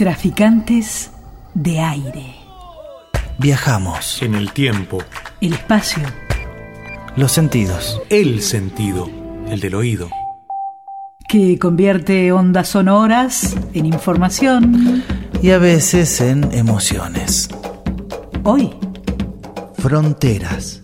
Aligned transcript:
Traficantes 0.00 1.10
de 1.52 1.78
aire. 1.78 2.34
Viajamos. 3.36 4.22
En 4.22 4.34
el 4.34 4.50
tiempo. 4.50 4.96
El 5.42 5.52
espacio. 5.52 6.02
Los 7.16 7.32
sentidos. 7.32 8.00
El 8.08 8.40
sentido. 8.40 9.10
El 9.50 9.60
del 9.60 9.74
oído. 9.74 10.08
Que 11.28 11.58
convierte 11.58 12.32
ondas 12.32 12.68
sonoras 12.68 13.54
en 13.74 13.84
información. 13.84 15.04
Y 15.42 15.50
a 15.50 15.58
veces 15.58 16.22
en 16.22 16.50
emociones. 16.54 17.50
Hoy. 18.42 18.70
Fronteras. 19.74 20.82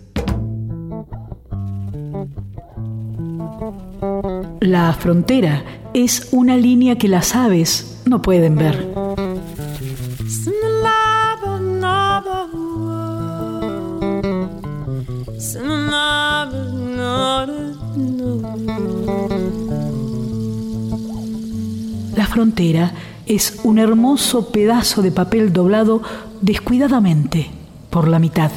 La 4.60 4.92
frontera 4.92 5.64
es 5.94 6.28
una 6.32 6.58
línea 6.58 6.98
que 6.98 7.08
las 7.08 7.34
aves 7.34 8.02
no 8.04 8.22
pueden 8.22 8.56
ver. 8.56 9.05
Frontera 22.36 22.92
es 23.24 23.60
un 23.64 23.78
hermoso 23.78 24.50
pedazo 24.50 25.00
de 25.00 25.10
papel 25.10 25.54
doblado 25.54 26.02
descuidadamente 26.42 27.46
por 27.88 28.08
la 28.08 28.18
mitad. 28.18 28.50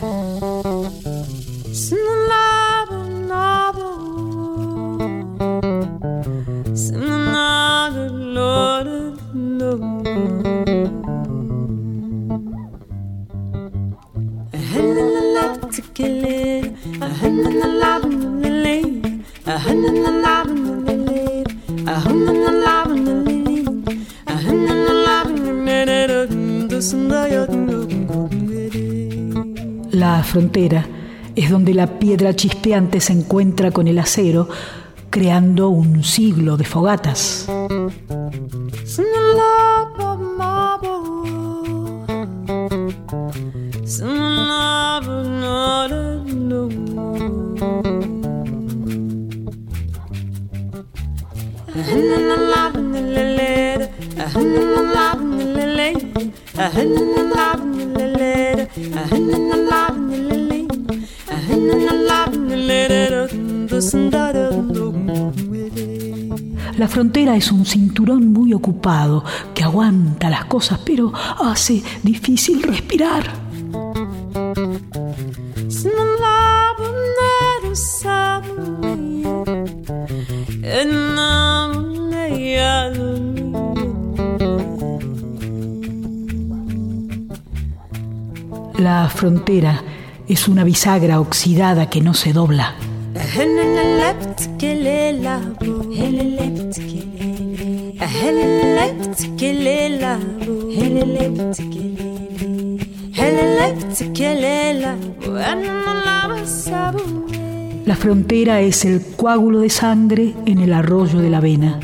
Chispeante 32.36 33.00
se 33.00 33.14
encuentra 33.14 33.72
con 33.72 33.88
el 33.88 34.00
acero, 34.00 34.50
creando 35.10 35.70
un 35.70 36.04
siglo 36.04 36.58
de 36.58 36.66
fogatas. 36.66 37.48
La 66.78 66.88
frontera 66.88 67.36
es 67.36 67.52
un 67.52 67.66
cinturón 67.66 68.32
muy 68.32 68.54
ocupado 68.54 69.24
que 69.54 69.64
aguanta 69.64 70.30
las 70.30 70.46
cosas, 70.46 70.80
pero 70.86 71.12
hace 71.14 71.84
difícil 72.04 72.64
respirar. 72.64 73.24
La 88.78 89.10
frontera 89.10 89.84
es 90.30 90.48
una 90.48 90.64
bisagra 90.64 91.20
oxidada 91.20 91.90
que 91.90 92.02
no 92.02 92.14
se 92.14 92.34
dobla. 92.34 92.76
La 107.86 107.96
frontera 107.96 108.62
es 108.62 108.86
el 108.86 109.02
coágulo 109.16 109.60
de 109.62 109.70
sangre 109.72 110.36
en 110.46 110.60
el 110.60 110.74
arroyo 110.74 111.20
de 111.20 111.30
la 111.32 111.40
vena. 111.40 111.80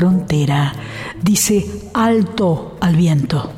Frontera. 0.00 0.72
Dice 1.20 1.62
alto 1.92 2.78
al 2.80 2.96
viento, 2.96 3.52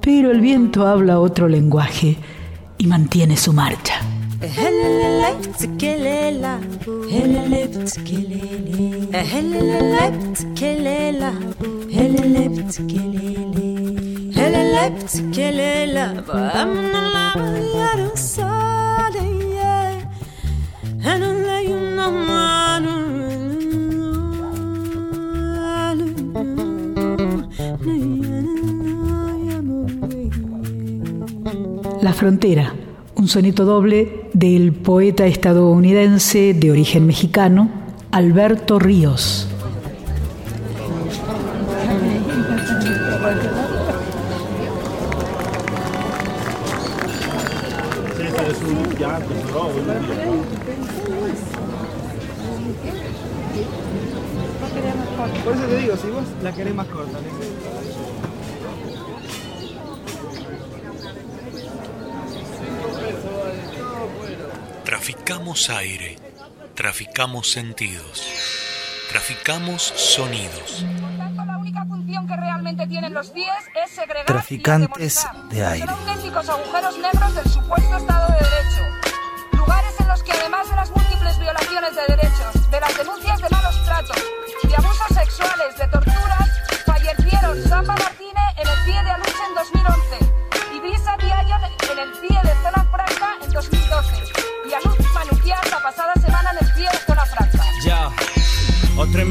pero 0.00 0.30
el 0.30 0.40
viento 0.40 0.86
habla 0.86 1.20
otro 1.20 1.48
lenguaje 1.48 2.16
y 2.78 2.86
mantiene 2.86 3.36
su 3.36 3.52
marcha. 3.52 4.00
La 32.02 32.12
frontera, 32.12 32.74
un 33.14 33.28
soneto 33.28 33.64
doble 33.64 34.28
del 34.32 34.72
poeta 34.72 35.24
estadounidense 35.24 36.52
de 36.52 36.72
origen 36.72 37.06
mexicano, 37.06 37.70
Alberto 38.10 38.80
Ríos. 38.80 39.46
Por 55.44 55.54
eso 55.54 55.64
te 55.66 55.76
digo, 55.76 55.96
si 55.96 56.08
vos 56.08 56.24
la 56.42 56.52
querés 56.52 56.74
más 56.74 56.88
corta, 56.88 57.18
Traficamos 65.24 65.70
aire, 65.70 66.18
traficamos 66.74 67.52
sentidos, 67.52 68.26
traficamos 69.08 69.80
sonidos. 69.80 70.84
La 71.46 71.58
única 71.58 71.84
función 71.84 72.26
que 72.26 72.36
realmente 72.36 72.88
tienen 72.88 73.14
los 73.14 73.32
CIES 73.32 73.46
es 73.84 73.90
segregar 73.92 74.26
Traficantes 74.26 75.24
y 75.52 75.54
de 75.54 75.64
aire. 75.64 75.86
Son 75.86 76.08
auténticos 76.08 76.48
agujeros 76.48 76.98
negros 76.98 77.34
del 77.36 77.48
supuesto 77.52 78.11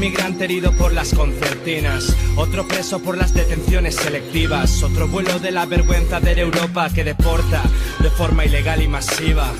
Otro 0.02 0.08
inmigrante 0.08 0.44
herido 0.46 0.72
por 0.72 0.92
las 0.92 1.14
concertinas, 1.14 2.16
otro 2.34 2.66
preso 2.66 2.98
por 2.98 3.16
las 3.16 3.34
detenciones 3.34 3.94
selectivas, 3.94 4.82
otro 4.82 5.06
vuelo 5.06 5.38
de 5.38 5.52
la 5.52 5.64
vergüenza 5.64 6.18
de 6.18 6.32
Europa 6.40 6.90
que 6.92 7.04
deporta 7.04 7.62
de 8.00 8.10
forma 8.10 8.44
ilegal 8.44 8.82
y 8.82 8.88
masiva. 8.88 9.52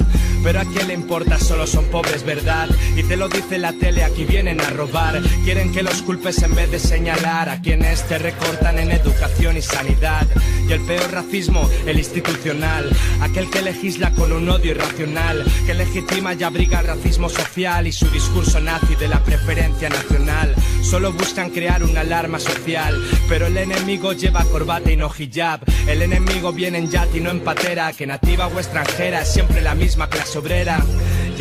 Pero 0.42 0.58
a 0.58 0.64
quién 0.64 0.88
le 0.88 0.94
importa, 0.94 1.38
solo 1.38 1.68
son 1.68 1.84
pobres, 1.84 2.24
¿verdad? 2.24 2.68
Y 2.96 3.04
te 3.04 3.16
lo 3.16 3.28
dice 3.28 3.56
la 3.58 3.72
tele, 3.72 4.02
aquí 4.02 4.24
vienen 4.24 4.60
a 4.60 4.70
robar. 4.70 5.22
Quieren 5.44 5.70
que 5.70 5.84
los 5.84 6.02
culpes 6.02 6.42
en 6.42 6.56
vez 6.56 6.72
de 6.72 6.80
señalar 6.80 7.48
a 7.48 7.60
quienes 7.60 8.02
te 8.08 8.18
recortan 8.18 8.80
en 8.80 8.90
educación 8.90 9.56
y 9.56 9.62
sanidad. 9.62 10.26
Y 10.68 10.72
el 10.72 10.80
peor 10.82 11.10
racismo, 11.10 11.68
el 11.86 11.98
institucional. 11.98 12.90
Aquel 13.20 13.50
que 13.50 13.62
legisla 13.62 14.10
con 14.12 14.32
un 14.32 14.48
odio 14.48 14.72
irracional, 14.72 15.44
que 15.66 15.74
legitima 15.74 16.34
y 16.34 16.42
abriga 16.42 16.80
el 16.80 16.86
racismo 16.86 17.28
social 17.28 17.86
y 17.86 17.92
su 17.92 18.08
discurso 18.10 18.60
nazi 18.60 18.94
de 18.96 19.08
la 19.08 19.22
preferencia 19.22 19.88
nacional. 19.88 20.54
Solo 20.82 21.12
buscan 21.12 21.50
crear 21.50 21.82
una 21.82 22.00
alarma 22.00 22.38
social, 22.38 22.94
pero 23.28 23.46
el 23.46 23.56
enemigo 23.56 24.12
lleva 24.12 24.44
corbata 24.44 24.90
y 24.90 24.96
no 24.96 25.10
hijab. 25.16 25.60
El 25.88 26.02
enemigo 26.02 26.52
viene 26.52 26.78
en 26.78 26.90
yat 26.90 27.14
y 27.14 27.20
no 27.20 27.30
en 27.30 27.40
patera, 27.40 27.92
que 27.92 28.06
nativa 28.06 28.46
o 28.46 28.58
extranjera 28.58 29.22
es 29.22 29.32
siempre 29.32 29.60
la 29.60 29.74
misma 29.74 30.08
clase 30.08 30.38
obrera. 30.38 30.84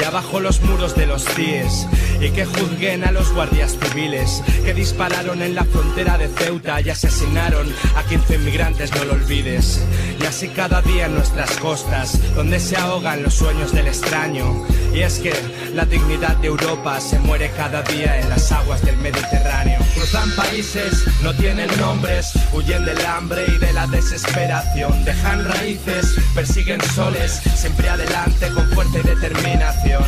Y 0.01 0.03
abajo 0.03 0.39
los 0.39 0.62
muros 0.62 0.95
de 0.95 1.06
los 1.06 1.24
CIES, 1.24 1.88
y 2.19 2.31
que 2.31 2.44
juzguen 2.44 3.03
a 3.03 3.12
los 3.12 3.31
guardias 3.33 3.77
civiles, 3.80 4.42
que 4.65 4.74
dispararon 4.74 5.44
en 5.44 5.53
la 5.53 5.63
frontera 5.63 6.18
de 6.18 6.27
Ceuta 6.27 6.81
y 6.81 6.89
asesinaron 6.89 7.71
a 7.95 8.01
15 8.03 8.36
inmigrantes, 8.36 8.92
no 8.95 9.06
lo 9.06 9.13
olvides. 9.13 9.80
Y 10.19 10.25
así 10.25 10.48
cada 10.48 10.81
día 10.81 11.06
en 11.06 11.13
nuestras 11.13 11.56
costas, 11.57 12.19
donde 12.36 12.59
se 12.59 12.77
ahogan 12.77 13.21
los 13.21 13.36
sueños 13.36 13.74
del 13.74 13.88
extraño. 13.88 14.65
Y 14.93 15.01
es 15.01 15.19
que 15.19 15.33
la 15.73 15.85
dignidad 15.85 16.35
de 16.38 16.47
Europa 16.47 16.99
se 16.99 17.17
muere 17.19 17.49
cada 17.55 17.81
día 17.83 18.19
en 18.19 18.29
las 18.29 18.51
aguas 18.51 18.81
del 18.83 18.97
Mediterráneo. 18.97 19.79
Cruzan 19.95 20.29
países, 20.35 21.05
no 21.23 21.33
tienen 21.33 21.69
nombres, 21.79 22.33
huyen 22.51 22.83
del 22.83 23.03
hambre 23.05 23.45
y 23.47 23.57
de 23.57 23.71
la 23.71 23.88
desesperación. 23.88 25.05
Dejan 25.05 25.45
raíces, 25.45 26.15
persiguen 26.35 26.81
soles, 26.93 27.41
siempre 27.55 27.88
adelante 27.88 28.49
con 28.49 28.69
fuerza 28.71 28.99
y 28.99 29.03
determinación. 29.03 30.03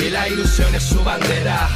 Y 0.00 0.10
la 0.10 0.28
ilusión 0.28 0.72
es 0.74 0.84
su 0.84 1.02
bandera 1.02 1.68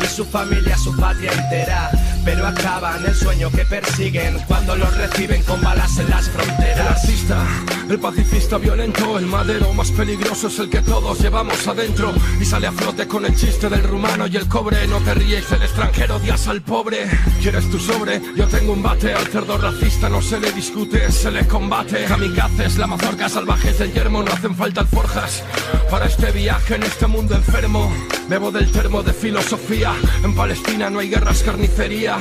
y 0.00 0.06
su 0.06 0.24
familia, 0.24 0.76
su 0.78 0.96
patria 0.96 1.32
entera. 1.32 1.90
Pero 2.24 2.46
acaban 2.46 3.04
el 3.04 3.14
sueño 3.14 3.50
que 3.50 3.64
persiguen 3.64 4.38
cuando 4.46 4.76
los 4.76 4.96
reciben 4.96 5.42
con 5.42 5.60
balas 5.60 5.98
en 5.98 6.08
las 6.08 6.28
fronteras. 6.30 6.80
El 6.80 6.86
artista, 6.86 7.46
el 7.88 7.98
pacifista 7.98 8.58
violento, 8.58 9.18
el 9.18 9.26
madero 9.26 9.72
más 9.74 9.90
peligroso 9.90 10.48
es 10.48 10.58
el 10.58 10.70
que 10.70 10.80
todos 10.80 11.20
llevamos 11.20 11.66
adentro. 11.66 12.12
Y 12.40 12.44
sale 12.44 12.66
a 12.66 12.72
flote 12.72 13.06
con 13.06 13.26
el 13.26 13.36
chiste 13.36 13.68
del 13.68 13.82
rumano 13.82 14.26
y 14.26 14.36
el 14.36 14.48
cobre. 14.48 14.86
No 14.86 14.98
te 15.00 15.14
ríes, 15.14 15.50
el 15.52 15.62
extranjero 15.62 16.16
odias 16.16 16.48
al 16.48 16.62
pobre. 16.62 17.08
¿Quieres 17.42 17.70
tu 17.70 17.78
sobre? 17.78 18.20
Yo 18.34 18.46
tengo 18.48 18.72
un 18.72 18.82
bate. 18.82 19.12
Al 19.12 19.26
cerdo 19.26 19.58
racista 19.58 20.08
no 20.08 20.22
se 20.22 20.40
le 20.40 20.52
discute, 20.52 21.10
se 21.12 21.30
le 21.30 21.46
combate. 21.46 22.04
Kamikazes, 22.04 22.78
la 22.78 22.86
mazorca, 22.86 23.28
salvajes 23.28 23.78
del 23.78 23.92
yermo, 23.92 24.22
no 24.22 24.32
hacen 24.32 24.54
falta 24.54 24.80
alforjas. 24.80 25.42
Para 25.90 26.06
este 26.06 26.30
viaje 26.30 26.76
en 26.76 26.84
este 26.84 27.06
mundo 27.06 27.34
enfermo, 27.34 27.92
bebo 28.28 28.50
del 28.50 28.70
termo 28.72 29.02
de 29.02 29.12
filosofía. 29.12 29.94
En 30.22 30.34
Palestina 30.34 30.90
no 30.90 31.00
hay 31.00 31.10
guerras, 31.10 31.42
carnicería. 31.42 32.13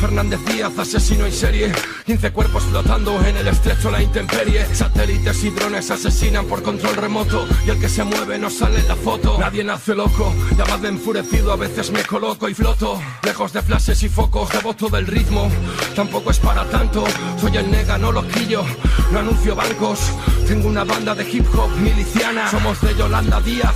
Fernández 0.00 0.40
Díaz, 0.46 0.78
asesino 0.78 1.26
en 1.26 1.32
serie. 1.32 1.72
15 2.06 2.32
cuerpos 2.32 2.62
flotando 2.64 3.20
en 3.24 3.36
el 3.36 3.46
estrecho, 3.48 3.90
la 3.90 4.02
intemperie. 4.02 4.66
Satélites 4.74 5.44
y 5.44 5.50
drones 5.50 5.90
asesinan 5.90 6.46
por 6.46 6.62
control 6.62 6.96
remoto. 6.96 7.46
Y 7.66 7.70
el 7.70 7.78
que 7.78 7.88
se 7.88 8.04
mueve 8.04 8.38
no 8.38 8.50
sale 8.50 8.80
en 8.80 8.88
la 8.88 8.96
foto. 8.96 9.38
Nadie 9.38 9.62
nace 9.62 9.94
loco, 9.94 10.34
llamadme 10.56 10.88
enfurecido, 10.88 11.52
a 11.52 11.56
veces 11.56 11.90
me 11.90 12.02
coloco 12.02 12.48
y 12.48 12.54
floto. 12.54 13.00
Lejos 13.22 13.52
de 13.52 13.62
flashes 13.62 14.02
y 14.02 14.08
focos, 14.08 14.50
devoto 14.50 14.88
del 14.88 15.06
ritmo. 15.06 15.50
Tampoco 15.94 16.30
es 16.30 16.38
para 16.38 16.64
tanto, 16.64 17.04
soy 17.40 17.56
el 17.56 17.70
nega, 17.70 17.98
no 17.98 18.12
loquillo. 18.12 18.64
No 19.12 19.18
anuncio 19.18 19.56
bancos, 19.56 20.00
tengo 20.46 20.68
una 20.68 20.84
banda 20.84 21.14
de 21.14 21.28
hip 21.28 21.46
hop 21.54 21.70
miliciana. 21.76 22.50
Somos 22.50 22.80
de 22.80 22.94
Yolanda 22.94 23.40
Díaz, 23.40 23.74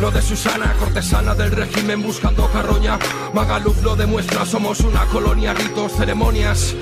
no 0.00 0.10
de 0.10 0.20
Susana, 0.22 0.74
cortesana 0.78 1.34
del 1.34 1.50
régimen 1.50 2.02
buscando 2.02 2.48
carroña. 2.50 2.98
Magaluf 3.32 3.82
lo 3.82 3.96
demuestra, 3.96 4.44
somos 4.44 4.80
una 4.80 5.03
colonia, 5.06 5.54
ritos, 5.54 5.92
ceremonias. 5.92 6.74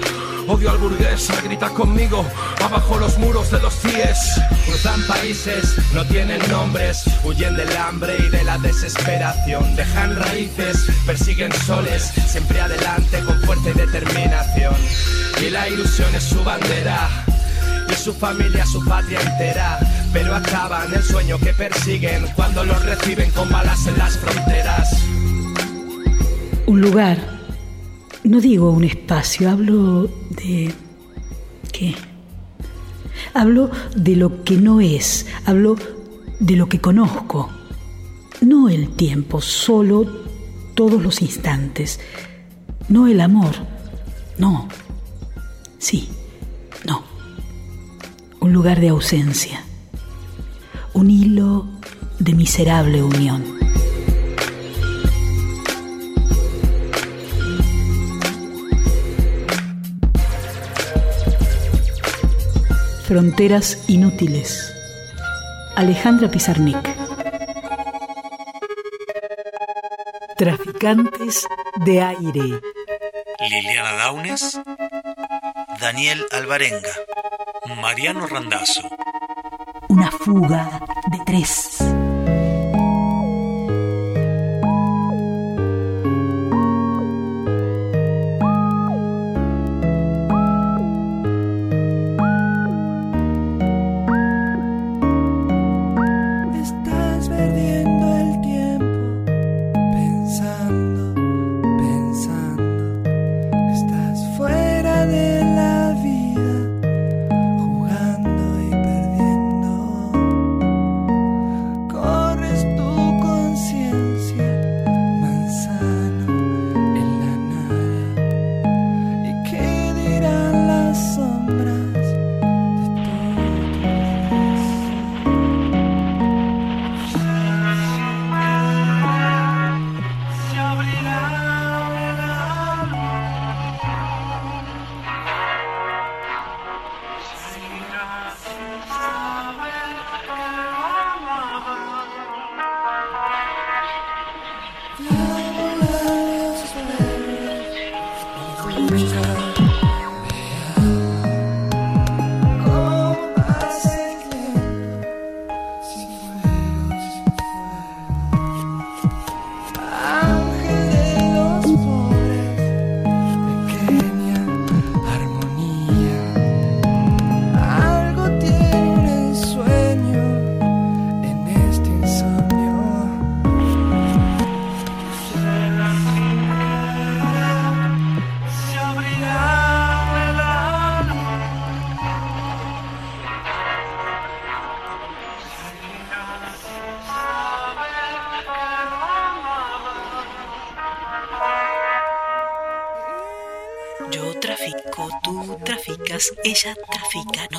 Odio 0.48 0.70
al 0.70 0.78
burgués, 0.78 1.30
grita 1.44 1.68
conmigo, 1.70 2.26
abajo 2.62 2.98
los 2.98 3.16
muros 3.18 3.50
de 3.50 3.60
los 3.60 3.74
CIES. 3.74 4.40
Cruzan 4.66 5.00
países, 5.06 5.76
no 5.94 6.04
tienen 6.04 6.40
nombres, 6.50 7.04
huyen 7.24 7.56
del 7.56 7.74
hambre 7.76 8.16
y 8.18 8.28
de 8.28 8.42
la 8.42 8.58
desesperación. 8.58 9.76
Dejan 9.76 10.16
raíces, 10.16 10.86
persiguen 11.06 11.52
soles, 11.52 12.12
siempre 12.26 12.60
adelante 12.60 13.20
con 13.24 13.40
fuerza 13.42 13.70
y 13.70 13.74
determinación. 13.74 14.74
Y 15.40 15.50
la 15.50 15.68
ilusión 15.68 16.12
es 16.14 16.24
su 16.24 16.42
bandera 16.42 17.08
y 17.88 17.94
su 17.94 18.12
familia, 18.12 18.66
su 18.66 18.84
patria 18.84 19.20
entera. 19.20 19.78
Pero 20.12 20.34
acaban 20.34 20.92
el 20.92 21.02
sueño 21.02 21.38
que 21.38 21.54
persiguen 21.54 22.26
cuando 22.34 22.64
los 22.64 22.84
reciben 22.84 23.30
con 23.30 23.48
balas 23.48 23.86
en 23.86 23.96
las 23.96 24.18
fronteras. 24.18 24.92
Un 26.66 26.80
lugar, 26.80 27.41
no 28.24 28.40
digo 28.40 28.70
un 28.70 28.84
espacio, 28.84 29.50
hablo 29.50 30.08
de... 30.30 30.72
¿Qué? 31.72 31.94
Hablo 33.34 33.70
de 33.96 34.16
lo 34.16 34.44
que 34.44 34.56
no 34.56 34.80
es, 34.80 35.26
hablo 35.44 35.76
de 36.38 36.56
lo 36.56 36.68
que 36.68 36.80
conozco. 36.80 37.50
No 38.40 38.68
el 38.68 38.90
tiempo, 38.90 39.40
solo 39.40 40.06
todos 40.74 41.02
los 41.02 41.22
instantes. 41.22 42.00
No 42.88 43.06
el 43.06 43.20
amor, 43.20 43.54
no. 44.38 44.68
Sí, 45.78 46.08
no. 46.86 47.02
Un 48.40 48.52
lugar 48.52 48.80
de 48.80 48.88
ausencia. 48.88 49.64
Un 50.94 51.10
hilo 51.10 51.66
de 52.18 52.34
miserable 52.34 53.02
unión. 53.02 53.42
Fronteras 63.04 63.84
inútiles. 63.88 64.72
Alejandra 65.76 66.30
Pizarnik. 66.30 66.78
Traficantes 70.36 71.46
de 71.84 72.02
aire. 72.02 72.60
Liliana 73.50 73.92
Daunes, 73.92 74.60
Daniel 75.80 76.24
Alvarenga. 76.30 76.92
Mariano 77.80 78.26
Randazzo. 78.26 78.82
Una 79.88 80.10
fuga 80.10 80.80
de 81.10 81.18
tres. 81.26 81.78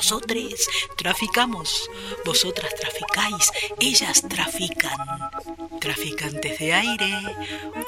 Nosotros 0.03 0.67
traficamos, 0.97 1.89
vosotras 2.25 2.75
traficáis, 2.75 3.49
ellas 3.79 4.21
trafican. 4.27 4.97
Traficantes 5.79 6.59
de 6.59 6.73
aire, 6.73 7.37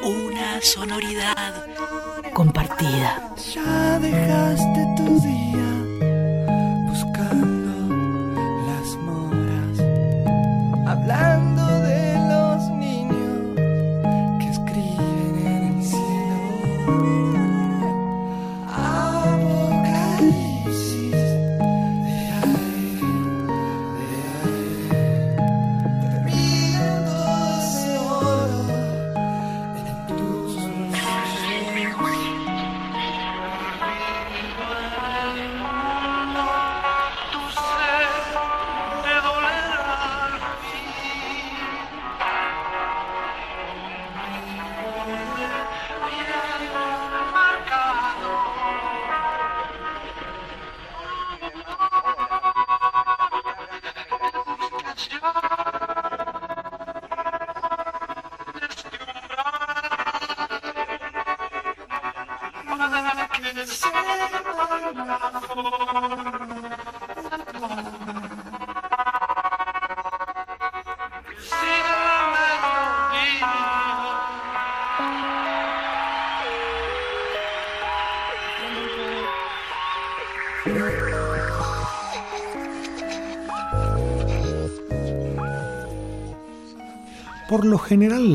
una 0.02 0.62
sonoridad 0.62 1.66
compartida. 2.34 3.36
Ya 3.54 4.00
dejaste 4.00 4.88
tu 4.96 5.20
día 5.20 5.70
buscando 6.88 7.74
las 8.66 8.96
moras, 8.96 9.78
hablando 10.88 11.45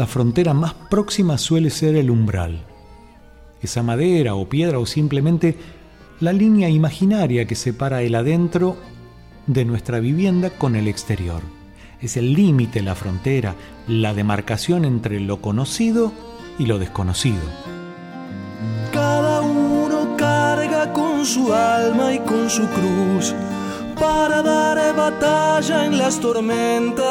la 0.00 0.06
frontera 0.06 0.54
más 0.54 0.72
próxima 0.72 1.36
suele 1.36 1.68
ser 1.68 1.94
el 1.94 2.10
umbral. 2.10 2.64
Esa 3.60 3.82
madera 3.82 4.34
o 4.34 4.48
piedra 4.48 4.78
o 4.78 4.86
simplemente 4.86 5.58
la 6.20 6.32
línea 6.32 6.70
imaginaria 6.70 7.44
que 7.44 7.54
separa 7.54 8.00
el 8.00 8.14
adentro 8.14 8.78
de 9.46 9.66
nuestra 9.66 10.00
vivienda 10.00 10.48
con 10.48 10.74
el 10.74 10.88
exterior. 10.88 11.42
Es 12.00 12.16
el 12.16 12.32
límite, 12.32 12.80
la 12.80 12.94
frontera, 12.94 13.56
la 13.88 14.14
demarcación 14.14 14.86
entre 14.86 15.20
lo 15.20 15.42
conocido 15.42 16.14
y 16.58 16.64
lo 16.64 16.78
desconocido. 16.78 17.42
Cada 18.94 19.42
uno 19.42 20.16
carga 20.16 20.94
con 20.94 21.26
su 21.26 21.52
alma 21.52 22.14
y 22.14 22.20
con 22.20 22.48
su 22.48 22.66
cruz 22.68 23.34
para 24.00 24.40
dar 24.40 24.96
batalla 24.96 25.84
en 25.84 25.98
las 25.98 26.18
tormentas. 26.20 27.04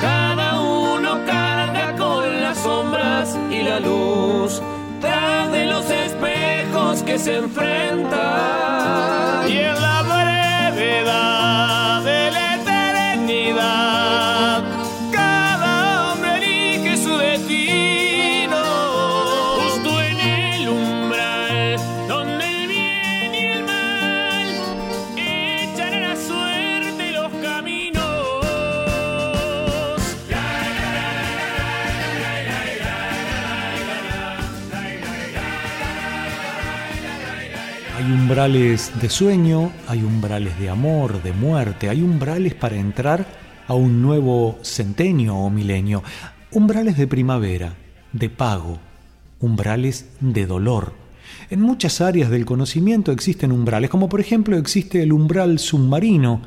Cada 0.00 0.47
sombras 2.62 3.38
y 3.50 3.62
la 3.62 3.80
luz 3.80 4.60
tras 5.00 5.50
de 5.52 5.66
los 5.66 5.88
espejos 5.90 7.02
que 7.02 7.18
se 7.18 7.36
enfrentan. 7.38 8.18
Y 9.48 9.58
en 9.58 9.74
la 9.74 10.02
brevedad 10.02 11.37
umbrales 38.28 38.92
de 39.00 39.08
sueño, 39.08 39.72
hay 39.86 40.02
umbrales 40.02 40.58
de 40.58 40.68
amor, 40.68 41.22
de 41.22 41.32
muerte, 41.32 41.88
hay 41.88 42.02
umbrales 42.02 42.54
para 42.54 42.76
entrar 42.76 43.26
a 43.66 43.72
un 43.72 44.02
nuevo 44.02 44.58
centenio 44.60 45.34
o 45.34 45.48
milenio, 45.48 46.02
umbrales 46.52 46.98
de 46.98 47.06
primavera, 47.06 47.76
de 48.12 48.28
pago, 48.28 48.80
umbrales 49.40 50.10
de 50.20 50.44
dolor. 50.44 50.92
En 51.48 51.62
muchas 51.62 52.02
áreas 52.02 52.28
del 52.28 52.44
conocimiento 52.44 53.12
existen 53.12 53.50
umbrales, 53.50 53.88
como 53.88 54.10
por 54.10 54.20
ejemplo 54.20 54.58
existe 54.58 55.02
el 55.02 55.14
umbral 55.14 55.58
submarino, 55.58 56.42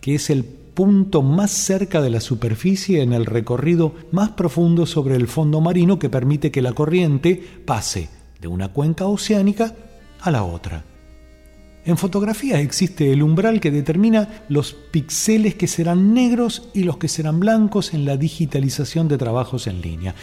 que 0.00 0.14
es 0.14 0.30
el 0.30 0.44
punto 0.44 1.22
más 1.22 1.50
cerca 1.50 2.00
de 2.00 2.10
la 2.10 2.20
superficie 2.20 3.02
en 3.02 3.12
el 3.12 3.26
recorrido 3.26 3.96
más 4.12 4.30
profundo 4.30 4.86
sobre 4.86 5.16
el 5.16 5.26
fondo 5.26 5.60
marino 5.60 5.98
que 5.98 6.08
permite 6.08 6.52
que 6.52 6.62
la 6.62 6.74
corriente 6.74 7.42
pase 7.66 8.08
de 8.40 8.46
una 8.46 8.68
cuenca 8.68 9.06
oceánica 9.06 9.74
a 10.20 10.30
la 10.30 10.44
otra. 10.44 10.93
En 11.86 11.98
fotografía 11.98 12.60
existe 12.60 13.12
el 13.12 13.22
umbral 13.22 13.60
que 13.60 13.70
determina 13.70 14.44
los 14.48 14.72
píxeles 14.72 15.54
que 15.54 15.66
serán 15.66 16.14
negros 16.14 16.70
y 16.72 16.84
los 16.84 16.96
que 16.96 17.08
serán 17.08 17.40
blancos 17.40 17.92
en 17.92 18.06
la 18.06 18.16
digitalización 18.16 19.06
de 19.06 19.18
trabajos 19.18 19.66
en 19.66 19.82
línea. 19.82 20.14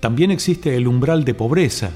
También 0.00 0.30
existe 0.30 0.76
el 0.76 0.86
umbral 0.86 1.24
de 1.24 1.32
pobreza, 1.32 1.92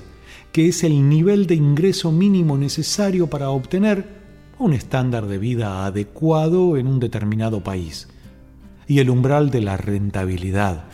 que 0.50 0.66
es 0.66 0.82
el 0.82 1.10
nivel 1.10 1.46
de 1.46 1.56
ingreso 1.56 2.10
mínimo 2.10 2.56
necesario 2.56 3.26
para 3.28 3.50
obtener 3.50 4.22
un 4.58 4.72
estándar 4.72 5.26
de 5.26 5.36
vida 5.36 5.84
adecuado 5.84 6.78
en 6.78 6.86
un 6.86 6.98
determinado 6.98 7.62
país. 7.62 8.08
Y 8.86 9.00
el 9.00 9.10
umbral 9.10 9.50
de 9.50 9.60
la 9.60 9.76
rentabilidad, 9.76 10.84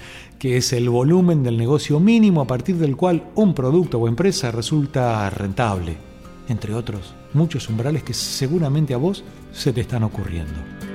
que 0.41 0.57
es 0.57 0.73
el 0.73 0.89
volumen 0.89 1.45
del 1.45 1.57
negocio 1.57 2.01
mínimo 2.01 2.41
a 2.41 2.47
partir 2.49 2.79
del 2.79 2.97
cual 2.97 3.31
un 3.37 3.55
producto 3.55 3.99
o 3.99 4.09
empresa 4.09 4.51
resulta 4.51 5.31
rentable, 5.31 5.97
entre 6.49 6.75
otros 6.75 7.18
muchos 7.35 7.68
umbrales 7.68 8.02
que 8.02 8.14
seguramente 8.14 8.94
a 8.94 8.99
vos 8.99 9.25
se 9.52 9.73
te 9.73 9.80
están 9.80 10.02
ocurriendo. 10.02 10.88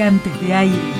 Traficantes 0.00 0.40
de 0.40 0.54
aire. 0.54 0.99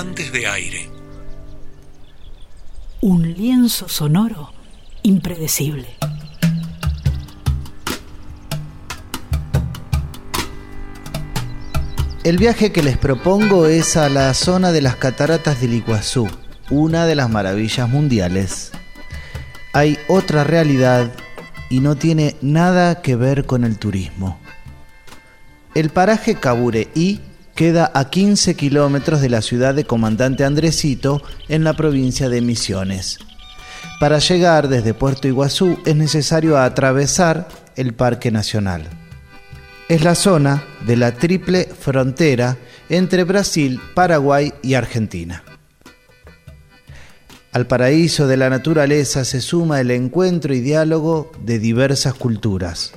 De 0.00 0.46
aire. 0.46 0.88
Un 3.02 3.34
lienzo 3.34 3.86
sonoro 3.86 4.50
impredecible. 5.02 5.88
El 12.24 12.38
viaje 12.38 12.72
que 12.72 12.82
les 12.82 12.96
propongo 12.96 13.66
es 13.66 13.98
a 13.98 14.08
la 14.08 14.32
zona 14.32 14.72
de 14.72 14.80
las 14.80 14.96
cataratas 14.96 15.60
del 15.60 15.74
Iguazú, 15.74 16.30
una 16.70 17.04
de 17.04 17.14
las 17.14 17.28
maravillas 17.28 17.86
mundiales. 17.86 18.72
Hay 19.74 19.98
otra 20.08 20.44
realidad 20.44 21.12
y 21.68 21.80
no 21.80 21.96
tiene 21.96 22.36
nada 22.40 23.02
que 23.02 23.16
ver 23.16 23.44
con 23.44 23.64
el 23.64 23.78
turismo. 23.78 24.40
El 25.74 25.90
paraje 25.90 26.36
Cabureí 26.36 27.20
queda 27.60 27.90
a 27.92 28.08
15 28.08 28.54
kilómetros 28.54 29.20
de 29.20 29.28
la 29.28 29.42
ciudad 29.42 29.74
de 29.74 29.84
Comandante 29.84 30.44
Andresito 30.44 31.22
en 31.46 31.62
la 31.62 31.74
provincia 31.74 32.30
de 32.30 32.40
Misiones. 32.40 33.18
Para 34.00 34.18
llegar 34.18 34.68
desde 34.68 34.94
Puerto 34.94 35.28
Iguazú 35.28 35.78
es 35.84 35.94
necesario 35.94 36.56
atravesar 36.56 37.48
el 37.76 37.92
Parque 37.92 38.30
Nacional. 38.30 38.88
Es 39.90 40.02
la 40.02 40.14
zona 40.14 40.64
de 40.86 40.96
la 40.96 41.12
triple 41.12 41.66
frontera 41.66 42.56
entre 42.88 43.24
Brasil, 43.24 43.78
Paraguay 43.92 44.54
y 44.62 44.72
Argentina. 44.72 45.44
Al 47.52 47.66
paraíso 47.66 48.26
de 48.26 48.38
la 48.38 48.48
naturaleza 48.48 49.26
se 49.26 49.42
suma 49.42 49.82
el 49.82 49.90
encuentro 49.90 50.54
y 50.54 50.60
diálogo 50.60 51.30
de 51.44 51.58
diversas 51.58 52.14
culturas. 52.14 52.92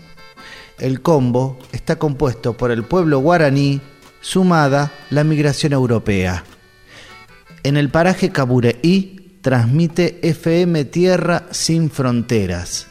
El 0.79 1.01
combo 1.01 1.59
está 1.73 1.97
compuesto 1.97 2.53
por 2.55 2.71
el 2.71 2.85
pueblo 2.85 3.19
guaraní, 3.19 3.81
sumada 4.23 4.91
la 5.11 5.23
migración 5.23 5.73
europea. 5.73 6.43
En 7.61 7.77
el 7.77 7.89
paraje 7.89 8.31
Cabureí 8.31 9.37
transmite 9.41 10.19
FM 10.23 10.85
Tierra 10.85 11.43
Sin 11.51 11.91
Fronteras. 11.91 12.87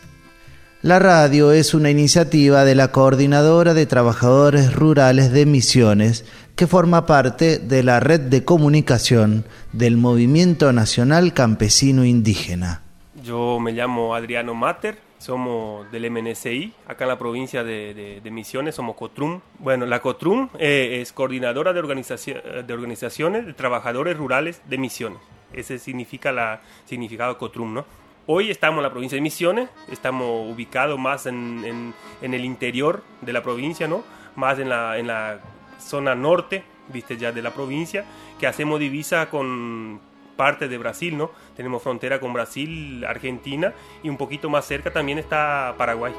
La 0.82 0.98
radio 0.98 1.52
es 1.52 1.74
una 1.74 1.90
iniciativa 1.90 2.64
de 2.64 2.74
la 2.74 2.92
Coordinadora 2.92 3.72
de 3.72 3.86
Trabajadores 3.86 4.74
Rurales 4.74 5.32
de 5.32 5.46
Misiones 5.46 6.24
que 6.54 6.66
forma 6.66 7.06
parte 7.06 7.58
de 7.58 7.82
la 7.82 8.00
red 8.00 8.20
de 8.20 8.44
comunicación 8.44 9.44
del 9.72 9.96
Movimiento 9.96 10.72
Nacional 10.72 11.32
Campesino 11.32 12.04
Indígena. 12.04 12.82
Yo 13.24 13.58
me 13.58 13.72
llamo 13.72 14.14
Adriano 14.14 14.54
Mater, 14.54 14.98
somos 15.22 15.90
del 15.92 16.10
MNCI, 16.10 16.72
acá 16.88 17.04
en 17.04 17.08
la 17.08 17.18
provincia 17.18 17.62
de, 17.62 18.20
Misiones, 18.30 18.74
somos 18.74 18.96
COTRUM. 18.96 19.40
Bueno, 19.60 19.86
la 19.86 20.00
COTRUM 20.00 20.48
eh, 20.58 20.98
es 21.00 21.12
Coordinadora 21.12 21.72
de, 21.72 21.80
Organizaci- 21.82 22.42
de 22.64 22.74
Organizaciones 22.74 23.46
de 23.46 23.52
Trabajadores 23.52 24.16
Rurales 24.16 24.60
de 24.68 24.78
Misiones. 24.78 25.20
Ese 25.52 25.78
significa 25.78 26.30
el 26.30 26.58
significado 26.88 27.38
COTRUM, 27.38 27.72
¿no? 27.74 27.84
Hoy 28.26 28.50
estamos 28.50 28.78
en 28.78 28.82
la 28.84 28.90
provincia 28.90 29.16
de 29.16 29.22
Misiones, 29.22 29.68
estamos 29.90 30.50
ubicados 30.52 30.98
más 30.98 31.26
en, 31.26 31.62
en- 31.64 31.94
en 32.20 32.34
el 32.34 32.44
interior 32.44 33.02
de 33.20 33.32
la 33.32 33.42
provincia, 33.42 33.86
¿no? 33.86 34.02
Más 34.36 34.58
en 34.58 34.68
la, 34.68 34.98
en 34.98 35.06
la 35.06 35.38
zona 35.78 36.14
norte, 36.14 36.64
viste 36.92 37.16
ya 37.16 37.30
de 37.32 37.42
la 37.42 37.52
provincia, 37.52 38.04
que 38.40 38.46
hacemos 38.46 38.80
divisa 38.80 39.28
con 39.30 40.00
parte 40.42 40.66
de 40.66 40.76
Brasil, 40.76 41.16
¿no? 41.16 41.30
Tenemos 41.54 41.84
frontera 41.84 42.18
con 42.18 42.32
Brasil, 42.32 43.04
Argentina 43.04 43.72
y 44.02 44.08
un 44.08 44.16
poquito 44.16 44.50
más 44.50 44.64
cerca 44.66 44.92
también 44.92 45.18
está 45.20 45.72
Paraguay. 45.78 46.12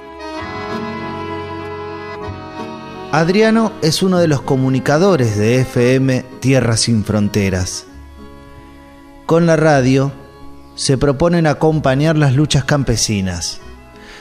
Adriano 3.12 3.74
es 3.82 4.02
uno 4.02 4.20
de 4.20 4.30
los 4.30 4.42
comunicadores 4.42 5.38
de 5.38 5.60
FM 5.60 6.24
Tierra 6.40 6.78
Sin 6.78 7.04
Fronteras. 7.04 7.86
Con 9.26 9.46
la 9.46 9.58
radio 9.58 10.14
se 10.76 10.98
proponen 10.98 11.46
acompañar 11.46 12.16
las 12.16 12.34
luchas 12.34 12.64
campesinas. 12.64 13.60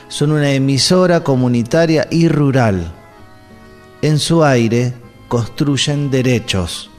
Son 0.08 0.32
una 0.32 0.50
emisora 0.50 1.20
comunitaria 1.20 2.08
y 2.10 2.26
rural. 2.26 2.92
En 4.02 4.18
su 4.18 4.42
aire 4.42 4.94
construyen 5.28 6.10
derechos. 6.10 6.90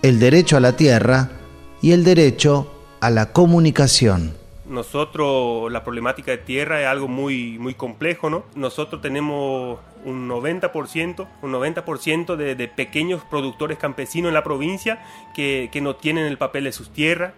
El 0.00 0.20
derecho 0.20 0.56
a 0.56 0.60
la 0.60 0.76
tierra 0.76 1.39
y 1.82 1.92
el 1.92 2.04
derecho 2.04 2.70
a 3.00 3.10
la 3.10 3.32
comunicación. 3.32 4.36
Nosotros, 4.66 5.70
la 5.72 5.82
problemática 5.82 6.30
de 6.30 6.38
tierra 6.38 6.80
es 6.80 6.86
algo 6.86 7.08
muy, 7.08 7.58
muy 7.58 7.74
complejo, 7.74 8.30
¿no? 8.30 8.44
Nosotros 8.54 9.02
tenemos 9.02 9.80
un 10.04 10.28
90%, 10.28 11.26
un 11.42 11.52
90% 11.52 12.36
de, 12.36 12.54
de 12.54 12.68
pequeños 12.68 13.22
productores 13.28 13.78
campesinos 13.78 14.28
en 14.28 14.34
la 14.34 14.44
provincia 14.44 15.04
que, 15.34 15.70
que 15.72 15.80
no 15.80 15.96
tienen 15.96 16.26
el 16.26 16.38
papel 16.38 16.64
de 16.64 16.72
sus 16.72 16.90
tierras, 16.90 17.32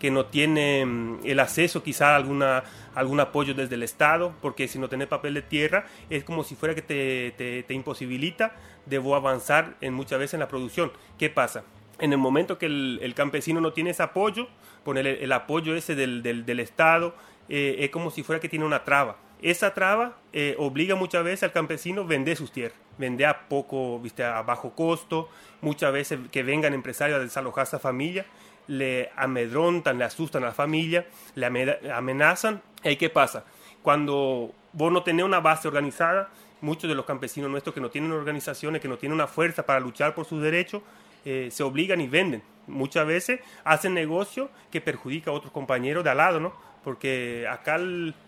que 0.00 0.10
no 0.10 0.26
tienen 0.26 1.20
el 1.22 1.38
acceso 1.38 1.84
quizá 1.84 2.14
a 2.14 2.16
alguna, 2.16 2.64
algún 2.96 3.20
apoyo 3.20 3.54
desde 3.54 3.76
el 3.76 3.84
Estado, 3.84 4.32
porque 4.42 4.66
si 4.66 4.80
no 4.80 4.88
tenés 4.88 5.06
papel 5.06 5.34
de 5.34 5.42
tierra 5.42 5.86
es 6.10 6.24
como 6.24 6.42
si 6.42 6.56
fuera 6.56 6.74
que 6.74 6.82
te, 6.82 7.32
te, 7.38 7.62
te 7.62 7.74
imposibilita 7.74 8.56
de 8.86 8.96
avanzar 8.96 9.76
en 9.80 9.94
muchas 9.94 10.18
veces 10.18 10.34
en 10.34 10.40
la 10.40 10.48
producción. 10.48 10.90
¿Qué 11.16 11.30
pasa? 11.30 11.62
En 12.02 12.12
el 12.12 12.18
momento 12.18 12.58
que 12.58 12.66
el, 12.66 13.12
campesino 13.14 13.60
no 13.60 13.72
tiene 13.72 13.90
ese 13.90 14.02
apoyo, 14.02 14.48
poner 14.84 15.06
el, 15.06 15.30
apoyo 15.30 15.76
ese 15.76 15.94
del, 15.94 16.58
Estado, 16.58 17.14
eh, 17.48 17.76
es 17.78 17.90
como 17.90 18.10
si 18.10 18.24
fuera 18.24 18.40
que 18.40 18.48
tiene 18.48 18.64
una 18.64 18.82
traba. 18.82 19.18
Esa 19.40 19.72
traba 19.72 20.16
eh, 20.32 20.56
obliga 20.58 20.96
muchas 20.96 21.22
veces 21.22 21.44
al 21.44 21.52
campesino 21.52 22.02
a 22.02 22.04
vender 22.04 22.36
sus 22.36 22.50
tierras, 22.50 22.76
vender 22.98 23.28
a 23.28 23.48
poco, 23.48 24.00
viste, 24.00 24.24
a 24.24 24.42
bajo 24.42 24.72
costo, 24.74 25.28
muchas 25.60 25.92
veces 25.92 26.18
que 26.32 26.42
vengan 26.42 26.74
empresarios 26.74 27.20
a 27.20 27.22
desalojar 27.22 27.60
a 27.60 27.68
esa 27.68 27.78
familia, 27.78 28.26
le 28.66 29.10
amedrontan, 29.14 29.96
le 29.96 30.04
asustan 30.04 30.42
a 30.42 30.46
la 30.46 30.52
familia, 30.52 31.06
le 31.36 31.46
ame- 31.46 31.88
amenazan. 31.92 32.62
¿Y 32.82 32.96
qué 32.96 33.10
pasa? 33.10 33.44
Cuando 33.80 34.52
vos 34.72 34.90
no 34.90 35.04
tenés 35.04 35.24
una 35.24 35.38
base 35.38 35.68
organizada, 35.68 36.30
muchos 36.60 36.88
de 36.88 36.96
los 36.96 37.04
campesinos 37.04 37.48
nuestros 37.48 37.72
que 37.72 37.80
no 37.80 37.90
tienen 37.90 38.10
organizaciones, 38.10 38.82
que 38.82 38.88
no 38.88 38.98
tienen 38.98 39.14
una 39.14 39.28
fuerza 39.28 39.64
para 39.64 39.78
luchar 39.78 40.16
por 40.16 40.24
sus 40.24 40.42
derechos, 40.42 40.82
eh, 41.24 41.48
se 41.50 41.62
obligan 41.62 42.00
y 42.00 42.08
venden. 42.08 42.42
Muchas 42.66 43.06
veces 43.06 43.40
hacen 43.64 43.94
negocio 43.94 44.50
que 44.70 44.80
perjudica 44.80 45.30
a 45.30 45.34
otros 45.34 45.52
compañeros 45.52 46.04
de 46.04 46.10
al 46.10 46.16
lado, 46.18 46.40
¿no? 46.40 46.52
Porque 46.84 47.46
acá 47.50 47.78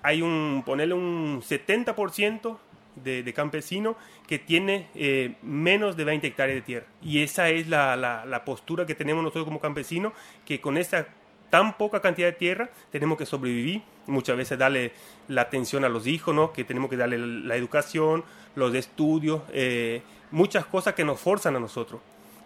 hay 0.02 0.22
un, 0.22 0.62
ponerle 0.64 0.94
un 0.94 1.40
70% 1.42 2.58
de, 2.96 3.22
de 3.22 3.32
campesinos 3.32 3.96
que 4.26 4.38
tiene 4.38 4.88
eh, 4.94 5.34
menos 5.42 5.96
de 5.96 6.04
20 6.04 6.26
hectáreas 6.26 6.56
de 6.56 6.62
tierra. 6.62 6.86
Y 7.02 7.22
esa 7.22 7.48
es 7.50 7.68
la, 7.68 7.96
la- 7.96 8.44
postura 8.44 8.86
que 8.86 8.94
tenemos 8.94 9.22
nosotros 9.22 9.44
como 9.44 9.60
campesinos, 9.60 10.12
que 10.44 10.60
con 10.60 10.76
esa 10.76 11.06
tan 11.50 11.76
poca 11.76 12.00
cantidad 12.00 12.28
de 12.28 12.32
tierra 12.32 12.70
tenemos 12.90 13.16
que 13.18 13.26
sobrevivir, 13.26 13.82
muchas 14.06 14.36
veces 14.36 14.58
darle 14.58 14.92
la 15.28 15.42
atención 15.42 15.84
a 15.84 15.88
los 15.88 16.06
hijos, 16.06 16.34
¿no? 16.34 16.52
que 16.52 16.64
tenemos 16.64 16.90
que 16.90 16.96
darle 16.96 17.18
la 17.18 17.56
educación, 17.56 18.24
los 18.54 18.74
estudios, 18.74 19.42
eh, 19.52 20.02
muchas 20.30 20.64
cosas 20.66 20.94
que 20.94 21.04
nos 21.04 21.20
forzan 21.20 21.56
a 21.56 21.60
nosotros. 21.60 22.00